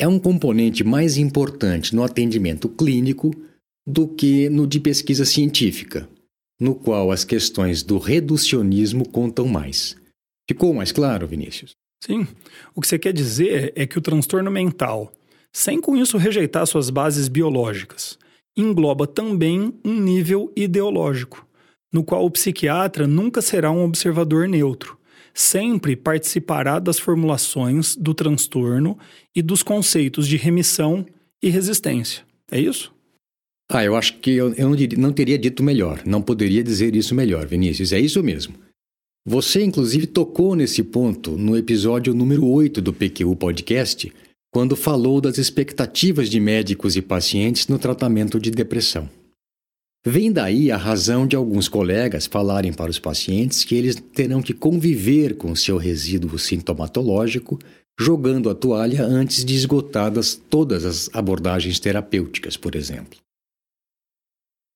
É 0.00 0.09
um 0.09 0.19
componente 0.19 0.83
mais 0.83 1.19
importante 1.19 1.95
no 1.95 2.03
atendimento 2.03 2.67
clínico 2.67 3.31
do 3.87 4.09
que 4.09 4.49
no 4.49 4.67
de 4.67 4.81
pesquisa 4.81 5.26
científica, 5.26 6.09
no 6.59 6.75
qual 6.75 7.12
as 7.12 7.23
questões 7.23 7.83
do 7.83 7.99
reducionismo 7.99 9.07
contam 9.07 9.47
mais. 9.47 9.97
Ficou 10.49 10.73
mais 10.73 10.93
claro, 10.93 11.26
Vinícius? 11.26 11.73
Sim. 12.03 12.26
O 12.75 12.81
que 12.81 12.88
você 12.88 12.99
quer 12.99 13.12
dizer 13.12 13.71
é 13.76 13.87
que 13.87 13.99
o 13.99 14.03
transtorno 14.03 14.50
mental, 14.50 15.12
sem 15.53 15.79
com 15.79 15.95
isso 15.95 16.17
rejeitar 16.17 16.67
suas 16.67 16.88
bases 16.88 17.29
biológicas, 17.29 18.19
engloba 18.56 19.06
também 19.06 19.73
um 19.84 20.00
nível 20.00 20.52
ideológico, 20.56 21.46
no 21.92 22.04
qual 22.04 22.25
o 22.25 22.30
psiquiatra 22.30 23.06
nunca 23.06 23.40
será 23.42 23.70
um 23.70 23.84
observador 23.84 24.49
neutro, 24.49 24.99
sempre 25.32 25.96
participará 25.96 26.78
das 26.78 26.99
formulações 26.99 27.96
do 27.96 28.14
transtorno 28.14 28.99
e 29.34 29.42
dos 29.42 29.62
conceitos 29.62 30.26
de 30.28 30.37
remissão 30.37 31.04
e 31.42 31.49
resistência. 31.49 32.25
É 32.50 32.61
isso? 32.61 32.94
Ah, 33.68 33.84
eu 33.84 33.96
acho 33.96 34.18
que 34.18 34.30
eu, 34.30 34.52
eu 34.54 34.68
não, 34.68 34.76
diria, 34.76 34.99
não 34.99 35.12
teria 35.12 35.38
dito 35.38 35.62
melhor, 35.62 36.02
não 36.04 36.20
poderia 36.20 36.62
dizer 36.62 36.94
isso 36.94 37.14
melhor, 37.14 37.46
Vinícius. 37.46 37.92
É 37.92 37.99
isso 37.99 38.23
mesmo. 38.23 38.54
Você, 39.26 39.64
inclusive, 39.64 40.06
tocou 40.06 40.54
nesse 40.54 40.82
ponto 40.82 41.30
no 41.30 41.56
episódio 41.56 42.12
número 42.12 42.46
8 42.46 42.82
do 42.82 42.92
PQU 42.92 43.34
Podcast, 43.37 44.12
quando 44.54 44.76
falou 44.76 45.20
das 45.20 45.37
expectativas 45.37 46.30
de 46.30 46.38
médicos 46.38 46.94
e 46.94 47.02
pacientes 47.02 47.66
no 47.66 47.76
tratamento 47.76 48.38
de 48.38 48.52
depressão. 48.52 49.11
Vem 50.06 50.30
daí 50.30 50.70
a 50.70 50.76
razão 50.76 51.26
de 51.26 51.34
alguns 51.34 51.66
colegas 51.66 52.26
falarem 52.26 52.73
para 52.73 52.88
os 52.88 53.00
pacientes 53.00 53.64
que 53.64 53.75
eles 53.75 53.96
terão 54.14 54.40
que 54.40 54.54
conviver 54.54 55.37
com 55.37 55.56
seu 55.56 55.76
resíduo 55.76 56.38
sintomatológico, 56.38 57.58
jogando 57.99 58.49
a 58.49 58.54
toalha 58.54 59.02
antes 59.02 59.44
de 59.44 59.56
esgotadas 59.56 60.40
todas 60.49 60.84
as 60.84 61.11
abordagens 61.12 61.80
terapêuticas, 61.80 62.56
por 62.56 62.76
exemplo. 62.76 63.18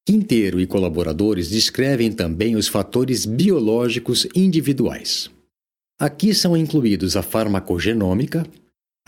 Quinteiro 0.04 0.60
e 0.60 0.66
colaboradores 0.66 1.48
descrevem 1.48 2.10
também 2.10 2.56
os 2.56 2.66
fatores 2.66 3.24
biológicos 3.24 4.26
individuais. 4.34 5.30
Aqui 6.00 6.34
são 6.34 6.56
incluídos 6.56 7.16
a 7.16 7.22
farmacogenômica, 7.22 8.44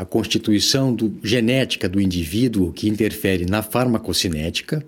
a 0.00 0.04
constituição 0.04 0.94
do, 0.94 1.14
genética 1.22 1.88
do 1.88 2.00
indivíduo 2.00 2.72
que 2.72 2.88
interfere 2.88 3.44
na 3.44 3.62
farmacocinética, 3.62 4.82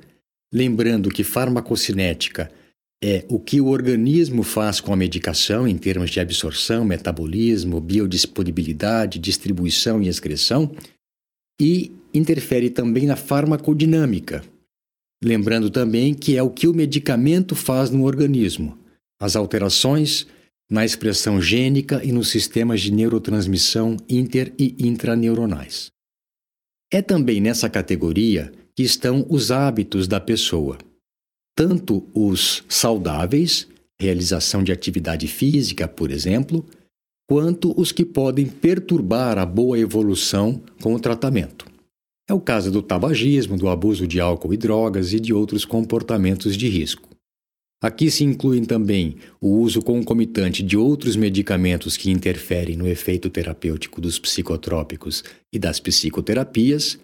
lembrando 0.52 1.10
que 1.10 1.22
farmacocinética 1.22 2.50
é 3.04 3.24
o 3.28 3.38
que 3.38 3.60
o 3.60 3.66
organismo 3.66 4.42
faz 4.42 4.80
com 4.80 4.92
a 4.92 4.96
medicação 4.96 5.68
em 5.68 5.76
termos 5.76 6.10
de 6.10 6.20
absorção, 6.20 6.84
metabolismo, 6.84 7.80
biodisponibilidade, 7.80 9.18
distribuição 9.18 10.00
e 10.02 10.08
excreção, 10.08 10.74
e 11.60 11.92
interfere 12.14 12.70
também 12.70 13.06
na 13.06 13.16
farmacodinâmica, 13.16 14.42
Lembrando 15.22 15.70
também 15.70 16.14
que 16.14 16.36
é 16.36 16.42
o 16.42 16.50
que 16.50 16.66
o 16.66 16.74
medicamento 16.74 17.54
faz 17.54 17.90
no 17.90 18.04
organismo, 18.04 18.76
as 19.20 19.36
alterações 19.36 20.26
na 20.72 20.86
expressão 20.86 21.38
gênica 21.38 22.02
e 22.02 22.10
nos 22.10 22.30
sistemas 22.30 22.80
de 22.80 22.90
neurotransmissão 22.90 23.98
inter 24.08 24.54
e 24.58 24.74
intraneuronais. 24.78 25.90
É 26.90 27.02
também 27.02 27.42
nessa 27.42 27.68
categoria 27.68 28.50
que 28.74 28.82
estão 28.82 29.26
os 29.28 29.50
hábitos 29.50 30.08
da 30.08 30.18
pessoa, 30.18 30.78
tanto 31.54 32.08
os 32.14 32.64
saudáveis, 32.70 33.68
realização 34.00 34.64
de 34.64 34.72
atividade 34.72 35.28
física, 35.28 35.86
por 35.86 36.10
exemplo, 36.10 36.64
quanto 37.28 37.78
os 37.78 37.92
que 37.92 38.04
podem 38.06 38.46
perturbar 38.46 39.36
a 39.36 39.44
boa 39.44 39.78
evolução 39.78 40.62
com 40.80 40.94
o 40.94 40.98
tratamento. 40.98 41.66
É 42.26 42.32
o 42.32 42.40
caso 42.40 42.70
do 42.70 42.80
tabagismo, 42.80 43.58
do 43.58 43.68
abuso 43.68 44.06
de 44.06 44.20
álcool 44.20 44.54
e 44.54 44.56
drogas 44.56 45.12
e 45.12 45.20
de 45.20 45.34
outros 45.34 45.66
comportamentos 45.66 46.56
de 46.56 46.66
risco. 46.66 47.11
Aqui 47.82 48.08
se 48.12 48.22
incluem 48.22 48.64
também 48.64 49.16
o 49.40 49.58
uso 49.58 49.82
concomitante 49.82 50.62
de 50.62 50.76
outros 50.76 51.16
medicamentos 51.16 51.96
que 51.96 52.12
interferem 52.12 52.76
no 52.76 52.86
efeito 52.86 53.28
terapêutico 53.28 54.00
dos 54.00 54.20
psicotrópicos 54.20 55.24
e 55.52 55.58
das 55.58 55.80
psicoterapias, 55.80 56.96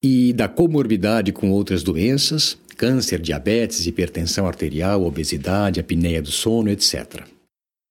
e 0.00 0.32
da 0.32 0.48
comorbidade 0.48 1.32
com 1.32 1.50
outras 1.50 1.82
doenças, 1.82 2.56
câncer, 2.76 3.20
diabetes, 3.20 3.86
hipertensão 3.86 4.46
arterial, 4.46 5.04
obesidade, 5.04 5.80
apneia 5.80 6.22
do 6.22 6.30
sono, 6.30 6.70
etc. 6.70 7.24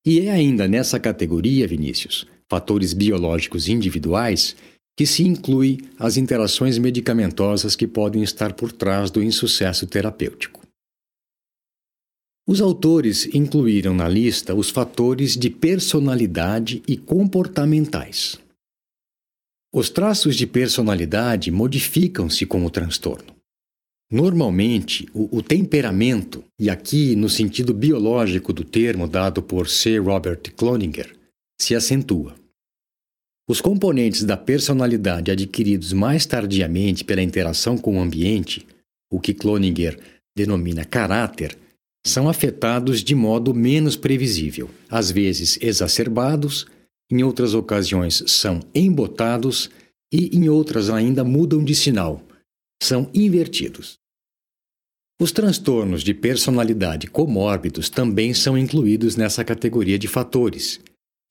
E 0.06 0.22
é 0.22 0.32
ainda 0.32 0.68
nessa 0.68 1.00
categoria, 1.00 1.68
Vinícius, 1.68 2.26
fatores 2.50 2.94
biológicos 2.94 3.68
individuais 3.68 4.56
que 4.98 5.06
se 5.06 5.24
inclui 5.24 5.80
as 5.98 6.18
interações 6.18 6.78
medicamentosas 6.78 7.76
que 7.76 7.88
podem 7.88 8.24
estar 8.24 8.54
por 8.54 8.72
trás 8.72 9.10
do 9.10 9.24
insucesso 9.24 9.88
terapêutico. 9.88 10.61
Os 12.52 12.60
autores 12.60 13.34
incluíram 13.34 13.94
na 13.94 14.10
lista 14.10 14.54
os 14.54 14.70
fatores 14.70 15.38
de 15.38 15.50
personalidade 15.50 16.84
e 16.86 16.98
comportamentais. 16.98 18.38
Os 19.74 19.90
traços 19.90 20.36
de 20.36 20.46
personalidade 20.46 21.50
modificam-se 21.50 22.46
com 22.46 22.66
o 22.66 22.70
transtorno. 22.70 23.34
Normalmente, 24.12 25.08
o, 25.14 25.38
o, 25.38 25.42
temperamento, 25.42 26.44
e 26.60 26.70
aqui 26.70 27.16
no 27.16 27.30
sentido 27.30 27.74
biológico 27.74 28.52
do 28.52 28.66
termo 28.66 29.08
dado 29.08 29.42
por 29.42 29.70
C. 29.70 29.98
Robert 29.98 30.42
Cloninger, 30.58 31.16
se 31.58 31.74
acentua. 31.74 32.36
Os 33.48 33.62
componentes 33.62 34.26
da 34.26 34.36
personalidade 34.36 35.32
adquiridos 35.32 35.94
mais 35.94 36.26
tardiamente 36.26 37.06
pela 37.06 37.22
interação 37.22 37.78
com 37.78 37.98
o 37.98 38.02
ambiente, 38.02 38.68
o 39.10 39.22
que 39.22 39.34
Cloninger 39.34 39.98
denomina 40.36 40.84
caráter, 40.84 41.58
são 42.06 42.28
afetados 42.28 43.04
de 43.04 43.14
modo 43.14 43.54
menos 43.54 43.96
previsível, 43.96 44.70
às 44.90 45.12
vezes 45.12 45.58
exacerbados, 45.62 46.66
em 47.12 47.24
outras 47.24 47.54
ocasiões 47.54 48.24
são 48.28 48.60
embotados 48.74 49.70
e 50.12 50.36
em 50.36 50.50
outras 50.50 50.90
ainda 50.90 51.24
mudam 51.24 51.64
de 51.64 51.76
sinal, 51.76 52.22
são 52.82 53.10
invertidos. 53.14 54.00
Os 55.22 55.32
transtornos 55.32 56.04
de 56.04 56.14
personalidade 56.14 57.06
comórbidos 57.08 57.90
também 57.90 58.34
são 58.34 58.58
incluídos 58.58 59.16
nessa 59.16 59.44
categoria 59.44 60.00
de 60.00 60.08
fatores 60.08 60.80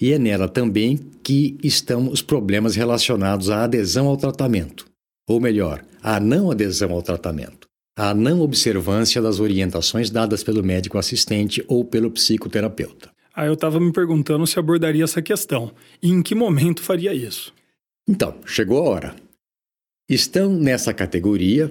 e 0.00 0.12
é 0.12 0.18
nela 0.18 0.48
também 0.48 0.96
que 1.22 1.58
estão 1.62 2.08
os 2.08 2.22
problemas 2.22 2.76
relacionados 2.76 3.50
à 3.50 3.64
adesão 3.64 4.06
ao 4.06 4.16
tratamento, 4.16 4.86
ou 5.28 5.40
melhor, 5.40 5.84
à 6.02 6.18
não 6.18 6.50
adesão 6.50 6.92
ao 6.92 7.02
tratamento, 7.02 7.68
à 8.00 8.14
não 8.14 8.40
observância 8.40 9.20
das 9.20 9.40
orientações 9.40 10.08
dadas 10.08 10.42
pelo 10.42 10.64
médico 10.64 10.96
assistente 10.96 11.62
ou 11.68 11.84
pelo 11.84 12.10
psicoterapeuta. 12.10 13.10
Ah, 13.34 13.44
eu 13.44 13.52
estava 13.52 13.78
me 13.78 13.92
perguntando 13.92 14.46
se 14.46 14.58
abordaria 14.58 15.04
essa 15.04 15.20
questão 15.20 15.70
e 16.02 16.08
em 16.08 16.22
que 16.22 16.34
momento 16.34 16.82
faria 16.82 17.12
isso. 17.12 17.52
Então, 18.08 18.36
chegou 18.46 18.78
a 18.78 18.88
hora. 18.88 19.16
Estão 20.08 20.50
nessa 20.50 20.94
categoria, 20.94 21.70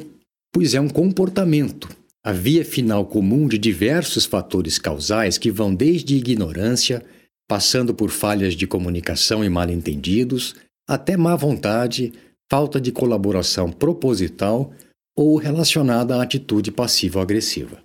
pois 0.53 0.75
é 0.75 0.79
um 0.79 0.87
comportamento, 0.87 1.89
a 2.23 2.31
via 2.31 2.63
final 2.63 3.07
comum 3.07 3.47
de 3.47 3.57
diversos 3.57 4.25
fatores 4.25 4.77
causais 4.77 5.35
que 5.39 5.49
vão 5.49 5.73
desde 5.73 6.15
ignorância, 6.15 7.03
passando 7.47 7.91
por 7.91 8.11
falhas 8.11 8.53
de 8.53 8.67
comunicação 8.67 9.43
e 9.43 9.49
mal-entendidos, 9.49 10.55
até 10.87 11.17
má 11.17 11.35
vontade, 11.35 12.13
falta 12.47 12.79
de 12.79 12.91
colaboração 12.91 13.71
proposital 13.71 14.71
ou 15.19 15.35
relacionada 15.35 16.15
à 16.15 16.23
atitude 16.23 16.71
passivo-agressiva. 16.71 17.83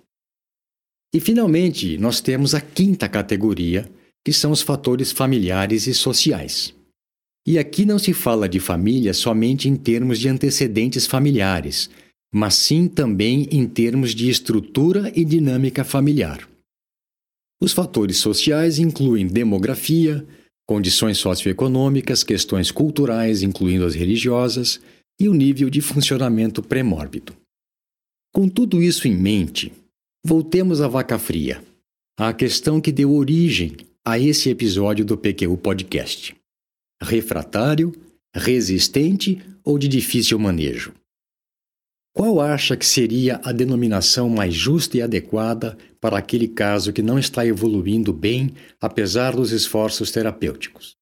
E, 1.13 1.19
finalmente, 1.19 1.97
nós 1.97 2.21
temos 2.21 2.55
a 2.55 2.61
quinta 2.61 3.09
categoria, 3.09 3.91
que 4.23 4.31
são 4.31 4.51
os 4.51 4.61
fatores 4.61 5.11
familiares 5.11 5.85
e 5.85 5.93
sociais. 5.93 6.73
E 7.45 7.59
aqui 7.59 7.85
não 7.85 7.99
se 7.99 8.13
fala 8.13 8.47
de 8.47 8.61
família 8.61 9.13
somente 9.13 9.67
em 9.67 9.75
termos 9.75 10.17
de 10.17 10.29
antecedentes 10.29 11.05
familiares, 11.05 11.89
mas 12.33 12.55
sim 12.55 12.87
também 12.87 13.49
em 13.51 13.67
termos 13.67 14.15
de 14.15 14.29
estrutura 14.29 15.11
e 15.13 15.25
dinâmica 15.25 15.83
familiar. 15.83 16.47
Os 17.61 17.73
fatores 17.73 18.15
sociais 18.15 18.79
incluem 18.79 19.27
demografia, 19.27 20.25
condições 20.65 21.17
socioeconômicas, 21.17 22.23
questões 22.23 22.71
culturais, 22.71 23.43
incluindo 23.43 23.83
as 23.83 23.93
religiosas, 23.93 24.79
e 25.19 25.29
o 25.29 25.33
nível 25.33 25.69
de 25.69 25.81
funcionamento 25.81 26.61
pré-mórbido. 26.61 27.35
Com 28.33 28.49
tudo 28.49 28.81
isso 28.81 29.07
em 29.07 29.15
mente, 29.15 29.71
voltemos 30.25 30.81
à 30.81 30.87
vaca 30.87 31.17
fria, 31.17 31.63
à 32.17 32.33
questão 32.33 32.81
que 32.81 32.91
deu 32.91 33.13
origem 33.13 33.77
a 34.03 34.19
esse 34.19 34.49
episódio 34.49 35.05
do 35.05 35.17
PQU 35.17 35.57
Podcast: 35.57 36.35
refratário, 37.01 37.93
resistente 38.35 39.41
ou 39.63 39.77
de 39.79 39.87
difícil 39.87 40.37
manejo? 40.37 40.93
Qual 42.13 42.39
acha 42.39 42.77
que 42.77 42.85
seria 42.85 43.41
a 43.43 43.51
denominação 43.51 44.29
mais 44.29 44.53
justa 44.53 44.97
e 44.97 45.01
adequada 45.01 45.77
para 45.99 46.17
aquele 46.17 46.47
caso 46.47 46.93
que 46.93 47.01
não 47.01 47.19
está 47.19 47.45
evoluindo 47.45 48.13
bem, 48.13 48.55
apesar 48.79 49.35
dos 49.35 49.51
esforços 49.51 50.11
terapêuticos? 50.11 50.95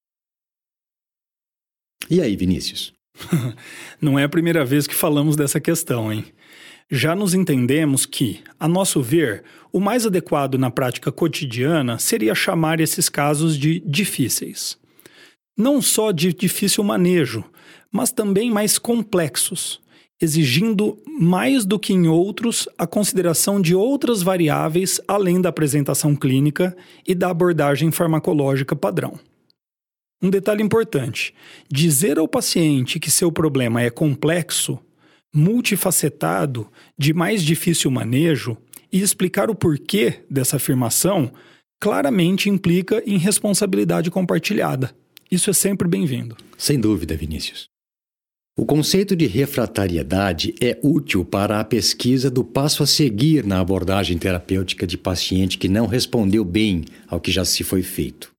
E 2.10 2.20
aí, 2.20 2.36
Vinícius? 2.36 2.94
não 4.02 4.18
é 4.18 4.24
a 4.24 4.30
primeira 4.30 4.66
vez 4.66 4.88
que 4.88 4.96
falamos 4.96 5.36
dessa 5.36 5.60
questão, 5.60 6.12
hein? 6.12 6.26
Já 6.92 7.16
nos 7.16 7.34
entendemos 7.34 8.06
que, 8.06 8.42
a 8.60 8.68
nosso 8.68 9.02
ver, 9.02 9.44
o 9.72 9.80
mais 9.80 10.06
adequado 10.06 10.58
na 10.58 10.70
prática 10.70 11.12
cotidiana 11.12 11.98
seria 11.98 12.36
chamar 12.36 12.80
esses 12.80 13.10
casos 13.10 13.58
de 13.58 13.80
difíceis. 13.80 14.78
Não 15.58 15.82
só 15.82 16.12
de 16.12 16.34
difícil 16.34 16.84
manejo, 16.84 17.44
mas 17.92 18.12
também 18.12 18.52
mais 18.52 18.78
complexos 18.78 19.82
exigindo 20.24 20.98
mais 21.20 21.66
do 21.66 21.78
que 21.78 21.92
em 21.92 22.08
outros 22.08 22.70
a 22.78 22.88
consideração 22.88 23.60
de 23.60 23.76
outras 23.76 24.22
variáveis 24.22 25.02
além 25.06 25.42
da 25.42 25.50
apresentação 25.50 26.16
clínica 26.16 26.76
e 27.06 27.14
da 27.14 27.30
abordagem 27.30 27.92
farmacológica 27.92 28.74
padrão. 28.74 29.20
Um 30.24 30.30
detalhe 30.30 30.64
importante: 30.64 31.34
dizer 31.70 32.18
ao 32.18 32.28
paciente 32.28 32.98
que 32.98 33.12
seu 33.12 33.30
problema 33.30 33.82
é 33.82 33.90
complexo, 33.90 34.80
multifacetado, 35.36 36.68
de 36.98 37.14
mais 37.14 37.44
difícil 37.44 37.92
manejo 37.92 38.58
e 38.92 39.02
explicar 39.02 39.50
o 39.50 39.56
porquê 39.56 40.22
dessa 40.30 40.56
afirmação 40.56 41.30
claramente 41.82 42.50
implica 42.50 43.04
em 43.06 43.18
responsabilidade 43.18 44.10
compartilhada. 44.10 44.96
Isso 45.30 45.50
é 45.50 45.54
sempre 45.54 45.88
bem-vindo. 45.88 46.38
Sem 46.58 46.80
dúvida, 46.80 47.18
Vinícius. 47.18 47.66
O 48.56 48.66
conceito 48.66 49.16
de 49.16 49.26
refratariedade 49.26 50.54
é 50.62 50.80
útil 50.84 51.26
para 51.26 51.60
a 51.60 51.64
pesquisa 51.64 52.30
do 52.30 52.44
passo 52.44 52.84
a 52.84 52.86
seguir 52.86 53.44
na 53.44 53.60
abordagem 53.60 54.18
terapêutica 54.18 54.86
de 54.86 54.96
paciente 54.96 55.58
que 55.58 55.68
não 55.68 55.88
respondeu 55.88 56.46
bem 56.46 56.86
ao 57.08 57.20
que 57.20 57.32
já 57.32 57.44
se 57.44 57.64
foi 57.64 57.82
feito. 57.82 58.32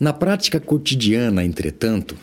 Na 0.00 0.14
prática 0.14 0.58
cotidiana, 0.58 1.44
entretanto, 1.44 2.16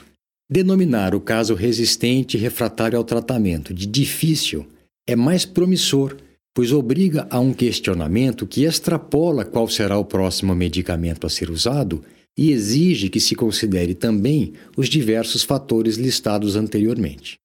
denominar 0.50 1.14
o 1.14 1.22
caso 1.22 1.54
resistente 1.54 2.36
refratário 2.36 2.98
ao 2.98 3.04
tratamento 3.04 3.72
de 3.72 3.86
difícil 3.86 4.66
é 5.08 5.16
mais 5.16 5.46
promissor, 5.46 6.18
pois 6.56 6.72
obriga 6.72 7.28
a 7.30 7.40
um 7.40 7.54
questionamento 7.54 8.48
que 8.48 8.64
extrapola 8.64 9.46
qual 9.46 9.70
será 9.70 9.96
o 9.96 10.04
próximo 10.04 10.56
medicamento 10.56 11.28
a 11.28 11.30
ser 11.30 11.52
usado 11.52 12.04
e 12.36 12.50
exige 12.52 13.10
que 13.10 13.20
se 13.20 13.36
considere 13.36 13.94
também 13.94 14.54
os 14.76 14.90
diversos 14.90 15.44
fatores 15.44 15.98
listados 15.98 16.56
anteriormente. 16.56 17.38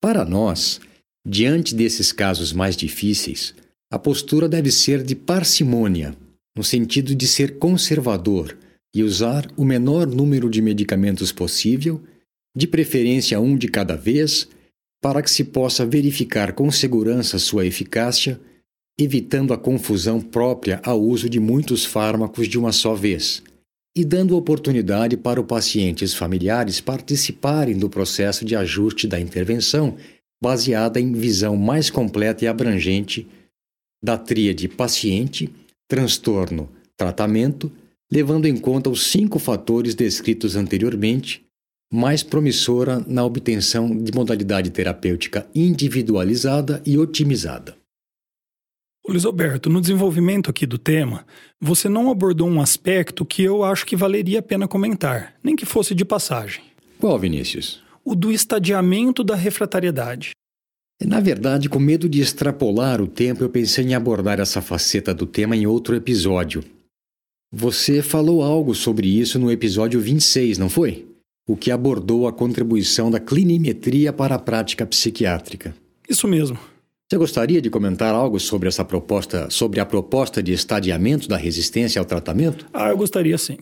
Para 0.00 0.24
nós, 0.24 0.80
diante 1.26 1.74
desses 1.74 2.12
casos 2.12 2.52
mais 2.52 2.76
difíceis, 2.76 3.56
a 3.90 3.98
postura 3.98 4.48
deve 4.48 4.70
ser 4.70 5.02
de 5.02 5.16
parcimônia, 5.16 6.16
no 6.56 6.62
sentido 6.62 7.12
de 7.12 7.26
ser 7.26 7.58
conservador 7.58 8.56
e 8.94 9.02
usar 9.02 9.46
o 9.56 9.64
menor 9.64 10.06
número 10.06 10.48
de 10.48 10.62
medicamentos 10.62 11.32
possível, 11.32 12.02
de 12.56 12.66
preferência 12.66 13.38
um 13.40 13.56
de 13.56 13.68
cada 13.68 13.96
vez, 13.96 14.48
para 15.02 15.22
que 15.22 15.30
se 15.30 15.44
possa 15.44 15.84
verificar 15.84 16.52
com 16.52 16.70
segurança 16.70 17.38
sua 17.38 17.66
eficácia, 17.66 18.40
evitando 18.98 19.52
a 19.52 19.58
confusão 19.58 20.20
própria 20.20 20.80
ao 20.82 21.00
uso 21.00 21.28
de 21.28 21.38
muitos 21.38 21.84
fármacos 21.84 22.48
de 22.48 22.58
uma 22.58 22.72
só 22.72 22.94
vez 22.94 23.42
e 23.96 24.04
dando 24.04 24.36
oportunidade 24.36 25.16
para 25.16 25.40
os 25.40 25.46
pacientes 25.46 26.12
familiares 26.12 26.82
participarem 26.82 27.78
do 27.78 27.88
processo 27.88 28.44
de 28.44 28.54
ajuste 28.54 29.08
da 29.08 29.18
intervenção, 29.18 29.96
baseada 30.40 31.00
em 31.00 31.12
visão 31.12 31.56
mais 31.56 31.88
completa 31.88 32.44
e 32.44 32.48
abrangente 32.48 33.26
da 34.04 34.18
tríade 34.18 34.68
paciente, 34.68 35.50
transtorno, 35.88 36.68
tratamento, 36.94 37.72
levando 38.10 38.46
em 38.46 38.56
conta 38.56 38.90
os 38.90 39.06
cinco 39.10 39.38
fatores 39.38 39.94
descritos 39.94 40.56
anteriormente, 40.56 41.44
mais 41.92 42.22
promissora 42.22 43.04
na 43.06 43.24
obtenção 43.24 43.96
de 43.96 44.12
modalidade 44.12 44.70
terapêutica 44.70 45.46
individualizada 45.54 46.82
e 46.84 46.98
otimizada. 46.98 47.76
Luiz 49.08 49.24
Alberto, 49.24 49.70
no 49.70 49.80
desenvolvimento 49.80 50.50
aqui 50.50 50.66
do 50.66 50.78
tema, 50.78 51.24
você 51.60 51.88
não 51.88 52.10
abordou 52.10 52.48
um 52.48 52.60
aspecto 52.60 53.24
que 53.24 53.42
eu 53.42 53.62
acho 53.62 53.86
que 53.86 53.94
valeria 53.94 54.40
a 54.40 54.42
pena 54.42 54.66
comentar, 54.66 55.34
nem 55.44 55.54
que 55.54 55.64
fosse 55.64 55.94
de 55.94 56.04
passagem. 56.04 56.64
Qual, 56.98 57.16
Vinícius? 57.16 57.80
O 58.04 58.16
do 58.16 58.32
estadiamento 58.32 59.22
da 59.22 59.36
refratariedade. 59.36 60.30
Na 61.04 61.20
verdade, 61.20 61.68
com 61.68 61.78
medo 61.78 62.08
de 62.08 62.20
extrapolar 62.20 63.00
o 63.00 63.06
tempo, 63.06 63.44
eu 63.44 63.48
pensei 63.48 63.84
em 63.84 63.94
abordar 63.94 64.40
essa 64.40 64.60
faceta 64.60 65.14
do 65.14 65.26
tema 65.26 65.54
em 65.54 65.66
outro 65.66 65.94
episódio. 65.94 66.64
Você 67.52 68.02
falou 68.02 68.42
algo 68.42 68.74
sobre 68.74 69.08
isso 69.08 69.38
no 69.38 69.50
episódio 69.50 70.00
26, 70.00 70.58
não 70.58 70.68
foi? 70.68 71.06
O 71.48 71.56
que 71.56 71.70
abordou 71.70 72.26
a 72.26 72.32
contribuição 72.32 73.10
da 73.10 73.20
clinimetria 73.20 74.12
para 74.12 74.34
a 74.34 74.38
prática 74.38 74.84
psiquiátrica. 74.84 75.74
Isso 76.08 76.26
mesmo. 76.26 76.58
Você 77.08 77.16
gostaria 77.16 77.62
de 77.62 77.70
comentar 77.70 78.12
algo 78.12 78.40
sobre 78.40 78.68
essa 78.68 78.84
proposta, 78.84 79.48
sobre 79.48 79.78
a 79.78 79.86
proposta 79.86 80.42
de 80.42 80.52
estadiamento 80.52 81.28
da 81.28 81.36
resistência 81.36 82.00
ao 82.00 82.04
tratamento? 82.04 82.66
Ah, 82.74 82.88
eu 82.88 82.96
gostaria 82.96 83.38
sim. 83.38 83.58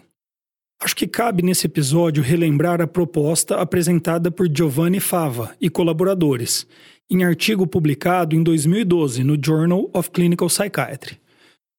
Acho 0.80 0.96
que 0.96 1.06
cabe 1.06 1.42
nesse 1.42 1.66
episódio 1.66 2.22
relembrar 2.22 2.80
a 2.80 2.86
proposta 2.86 3.56
apresentada 3.56 4.30
por 4.30 4.48
Giovanni 4.48 4.98
Fava 4.98 5.54
e 5.60 5.68
colaboradores, 5.68 6.66
em 7.10 7.22
artigo 7.22 7.66
publicado 7.66 8.34
em 8.34 8.42
2012 8.42 9.22
no 9.22 9.38
Journal 9.42 9.90
of 9.92 10.10
Clinical 10.10 10.48
Psychiatry. 10.48 11.18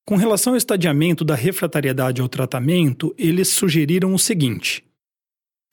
Com 0.07 0.17
relação 0.17 0.53
ao 0.53 0.57
estadiamento 0.57 1.25
da 1.25 1.33
refratariedade 1.33 2.21
ao 2.21 2.29
tratamento, 2.29 3.13
eles 3.17 3.49
sugeriram 3.49 4.13
o 4.13 4.19
seguinte: 4.19 4.83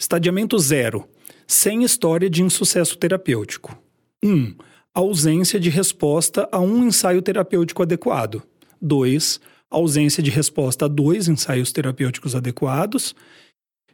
estadiamento 0.00 0.58
zero, 0.58 1.06
sem 1.46 1.84
história 1.84 2.30
de 2.30 2.42
insucesso 2.42 2.96
terapêutico. 2.96 3.78
1. 4.24 4.32
Um, 4.32 4.54
ausência 4.94 5.60
de 5.60 5.68
resposta 5.68 6.48
a 6.50 6.58
um 6.60 6.86
ensaio 6.86 7.20
terapêutico 7.20 7.82
adequado. 7.82 8.42
2. 8.80 9.38
Ausência 9.70 10.22
de 10.22 10.30
resposta 10.30 10.86
a 10.86 10.88
dois 10.88 11.28
ensaios 11.28 11.70
terapêuticos 11.70 12.34
adequados. 12.34 13.14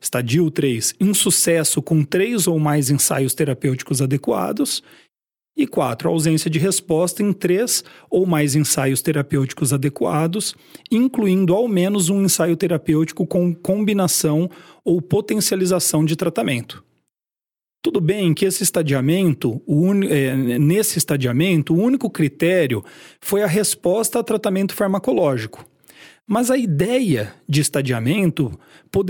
Estadio 0.00 0.48
3. 0.52 0.94
Insucesso 1.00 1.82
com 1.82 2.04
três 2.04 2.46
ou 2.46 2.60
mais 2.60 2.90
ensaios 2.90 3.34
terapêuticos 3.34 4.00
adequados. 4.00 4.84
E 5.58 5.66
4. 5.66 6.08
Ausência 6.08 6.48
de 6.48 6.56
resposta 6.56 7.20
em 7.20 7.32
três 7.32 7.82
ou 8.08 8.24
mais 8.24 8.54
ensaios 8.54 9.02
terapêuticos 9.02 9.72
adequados, 9.72 10.54
incluindo 10.88 11.52
ao 11.52 11.66
menos 11.66 12.08
um 12.08 12.22
ensaio 12.22 12.56
terapêutico 12.56 13.26
com 13.26 13.52
combinação 13.52 14.48
ou 14.84 15.02
potencialização 15.02 16.04
de 16.04 16.14
tratamento. 16.14 16.84
Tudo 17.82 18.00
bem 18.00 18.34
que 18.34 18.44
esse 18.44 18.62
estadiamento, 18.62 19.60
un... 19.66 20.04
é, 20.04 20.36
nesse 20.58 20.96
estadiamento, 20.96 21.74
o 21.74 21.80
único 21.80 22.08
critério 22.08 22.84
foi 23.20 23.42
a 23.42 23.46
resposta 23.46 24.20
a 24.20 24.22
tratamento 24.22 24.74
farmacológico. 24.74 25.64
Mas 26.28 26.50
a 26.50 26.58
ideia 26.58 27.34
de 27.48 27.62
estadiamento 27.62 28.52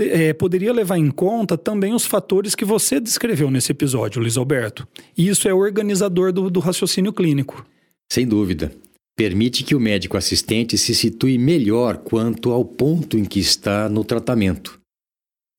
é, 0.09 0.31
poderia 0.31 0.71
levar 0.71 0.97
em 0.97 1.11
conta 1.11 1.57
também 1.57 1.93
os 1.93 2.05
fatores 2.05 2.55
que 2.55 2.63
você 2.63 2.99
descreveu 2.99 3.51
nesse 3.51 3.73
episódio, 3.73 4.21
Luiz 4.21 4.37
Alberto. 4.37 4.87
E 5.17 5.27
isso 5.27 5.47
é 5.47 5.53
organizador 5.53 6.31
do, 6.31 6.49
do 6.49 6.61
raciocínio 6.61 7.11
clínico. 7.11 7.65
Sem 8.09 8.25
dúvida. 8.25 8.71
Permite 9.17 9.65
que 9.65 9.75
o 9.75 9.81
médico 9.81 10.15
assistente 10.15 10.77
se 10.77 10.95
situe 10.95 11.37
melhor 11.37 11.97
quanto 11.97 12.51
ao 12.51 12.63
ponto 12.63 13.17
em 13.17 13.25
que 13.25 13.39
está 13.41 13.89
no 13.89 14.05
tratamento 14.05 14.79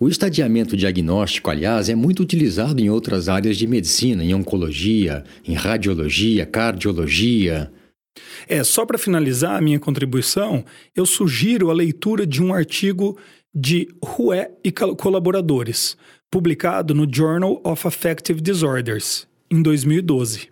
o 0.03 0.09
estadiamento 0.09 0.79
diagnóstico, 0.79 1.51
aliás, 1.51 1.91
é 1.91 1.95
muito 1.95 2.23
utilizado 2.23 2.81
em 2.81 2.89
outras 2.89 3.29
áreas 3.29 3.59
de 3.59 3.67
medicina, 3.67 4.25
em 4.25 4.33
oncologia, 4.33 5.23
em 5.47 5.53
radiologia, 5.53 6.47
cardiologia. 6.47 7.71
É, 8.49 8.63
só 8.65 8.85
para 8.85 8.99
finalizar 8.99 9.57
a 9.57 9.61
minha 9.61 9.79
contribuição, 9.79 10.65
eu 10.95 11.07
sugiro 11.07 11.71
a 11.71 11.75
leitura 11.75 12.27
de 12.27 12.43
um 12.43 12.53
artigo 12.53 13.19
de 13.55 13.89
Rouet 14.03 14.51
e 14.65 14.71
colaboradores, 14.71 15.97
publicado 16.31 16.95
no 16.95 17.09
Journal 17.13 17.61
of 17.65 17.87
Affective 17.87 18.41
Disorders, 18.41 19.27
em 19.51 19.61
2012, 19.63 20.49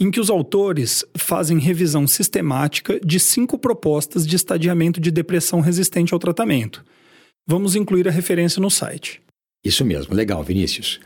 em 0.00 0.10
que 0.10 0.18
os 0.18 0.30
autores 0.30 1.04
fazem 1.16 1.58
revisão 1.58 2.06
sistemática 2.08 2.98
de 3.04 3.20
cinco 3.20 3.58
propostas 3.58 4.26
de 4.26 4.34
estadiamento 4.34 5.00
de 5.00 5.10
depressão 5.10 5.60
resistente 5.60 6.12
ao 6.12 6.18
tratamento 6.18 6.84
Vamos 7.46 7.74
incluir 7.74 8.06
a 8.06 8.10
referência 8.10 8.60
no 8.60 8.70
site. 8.70 9.20
Isso 9.64 9.84
mesmo, 9.84 10.14
legal, 10.14 10.42
Vinícius. 10.44 11.00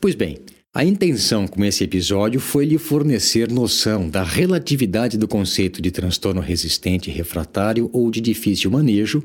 Pois 0.00 0.14
bem, 0.14 0.38
a 0.74 0.82
intenção 0.82 1.46
com 1.46 1.62
esse 1.62 1.84
episódio 1.84 2.40
foi 2.40 2.64
lhe 2.64 2.78
fornecer 2.78 3.50
noção 3.52 4.08
da 4.08 4.22
relatividade 4.22 5.18
do 5.18 5.28
conceito 5.28 5.82
de 5.82 5.90
transtorno 5.90 6.40
resistente 6.40 7.10
refratário 7.10 7.90
ou 7.92 8.10
de 8.10 8.22
difícil 8.22 8.70
manejo, 8.70 9.22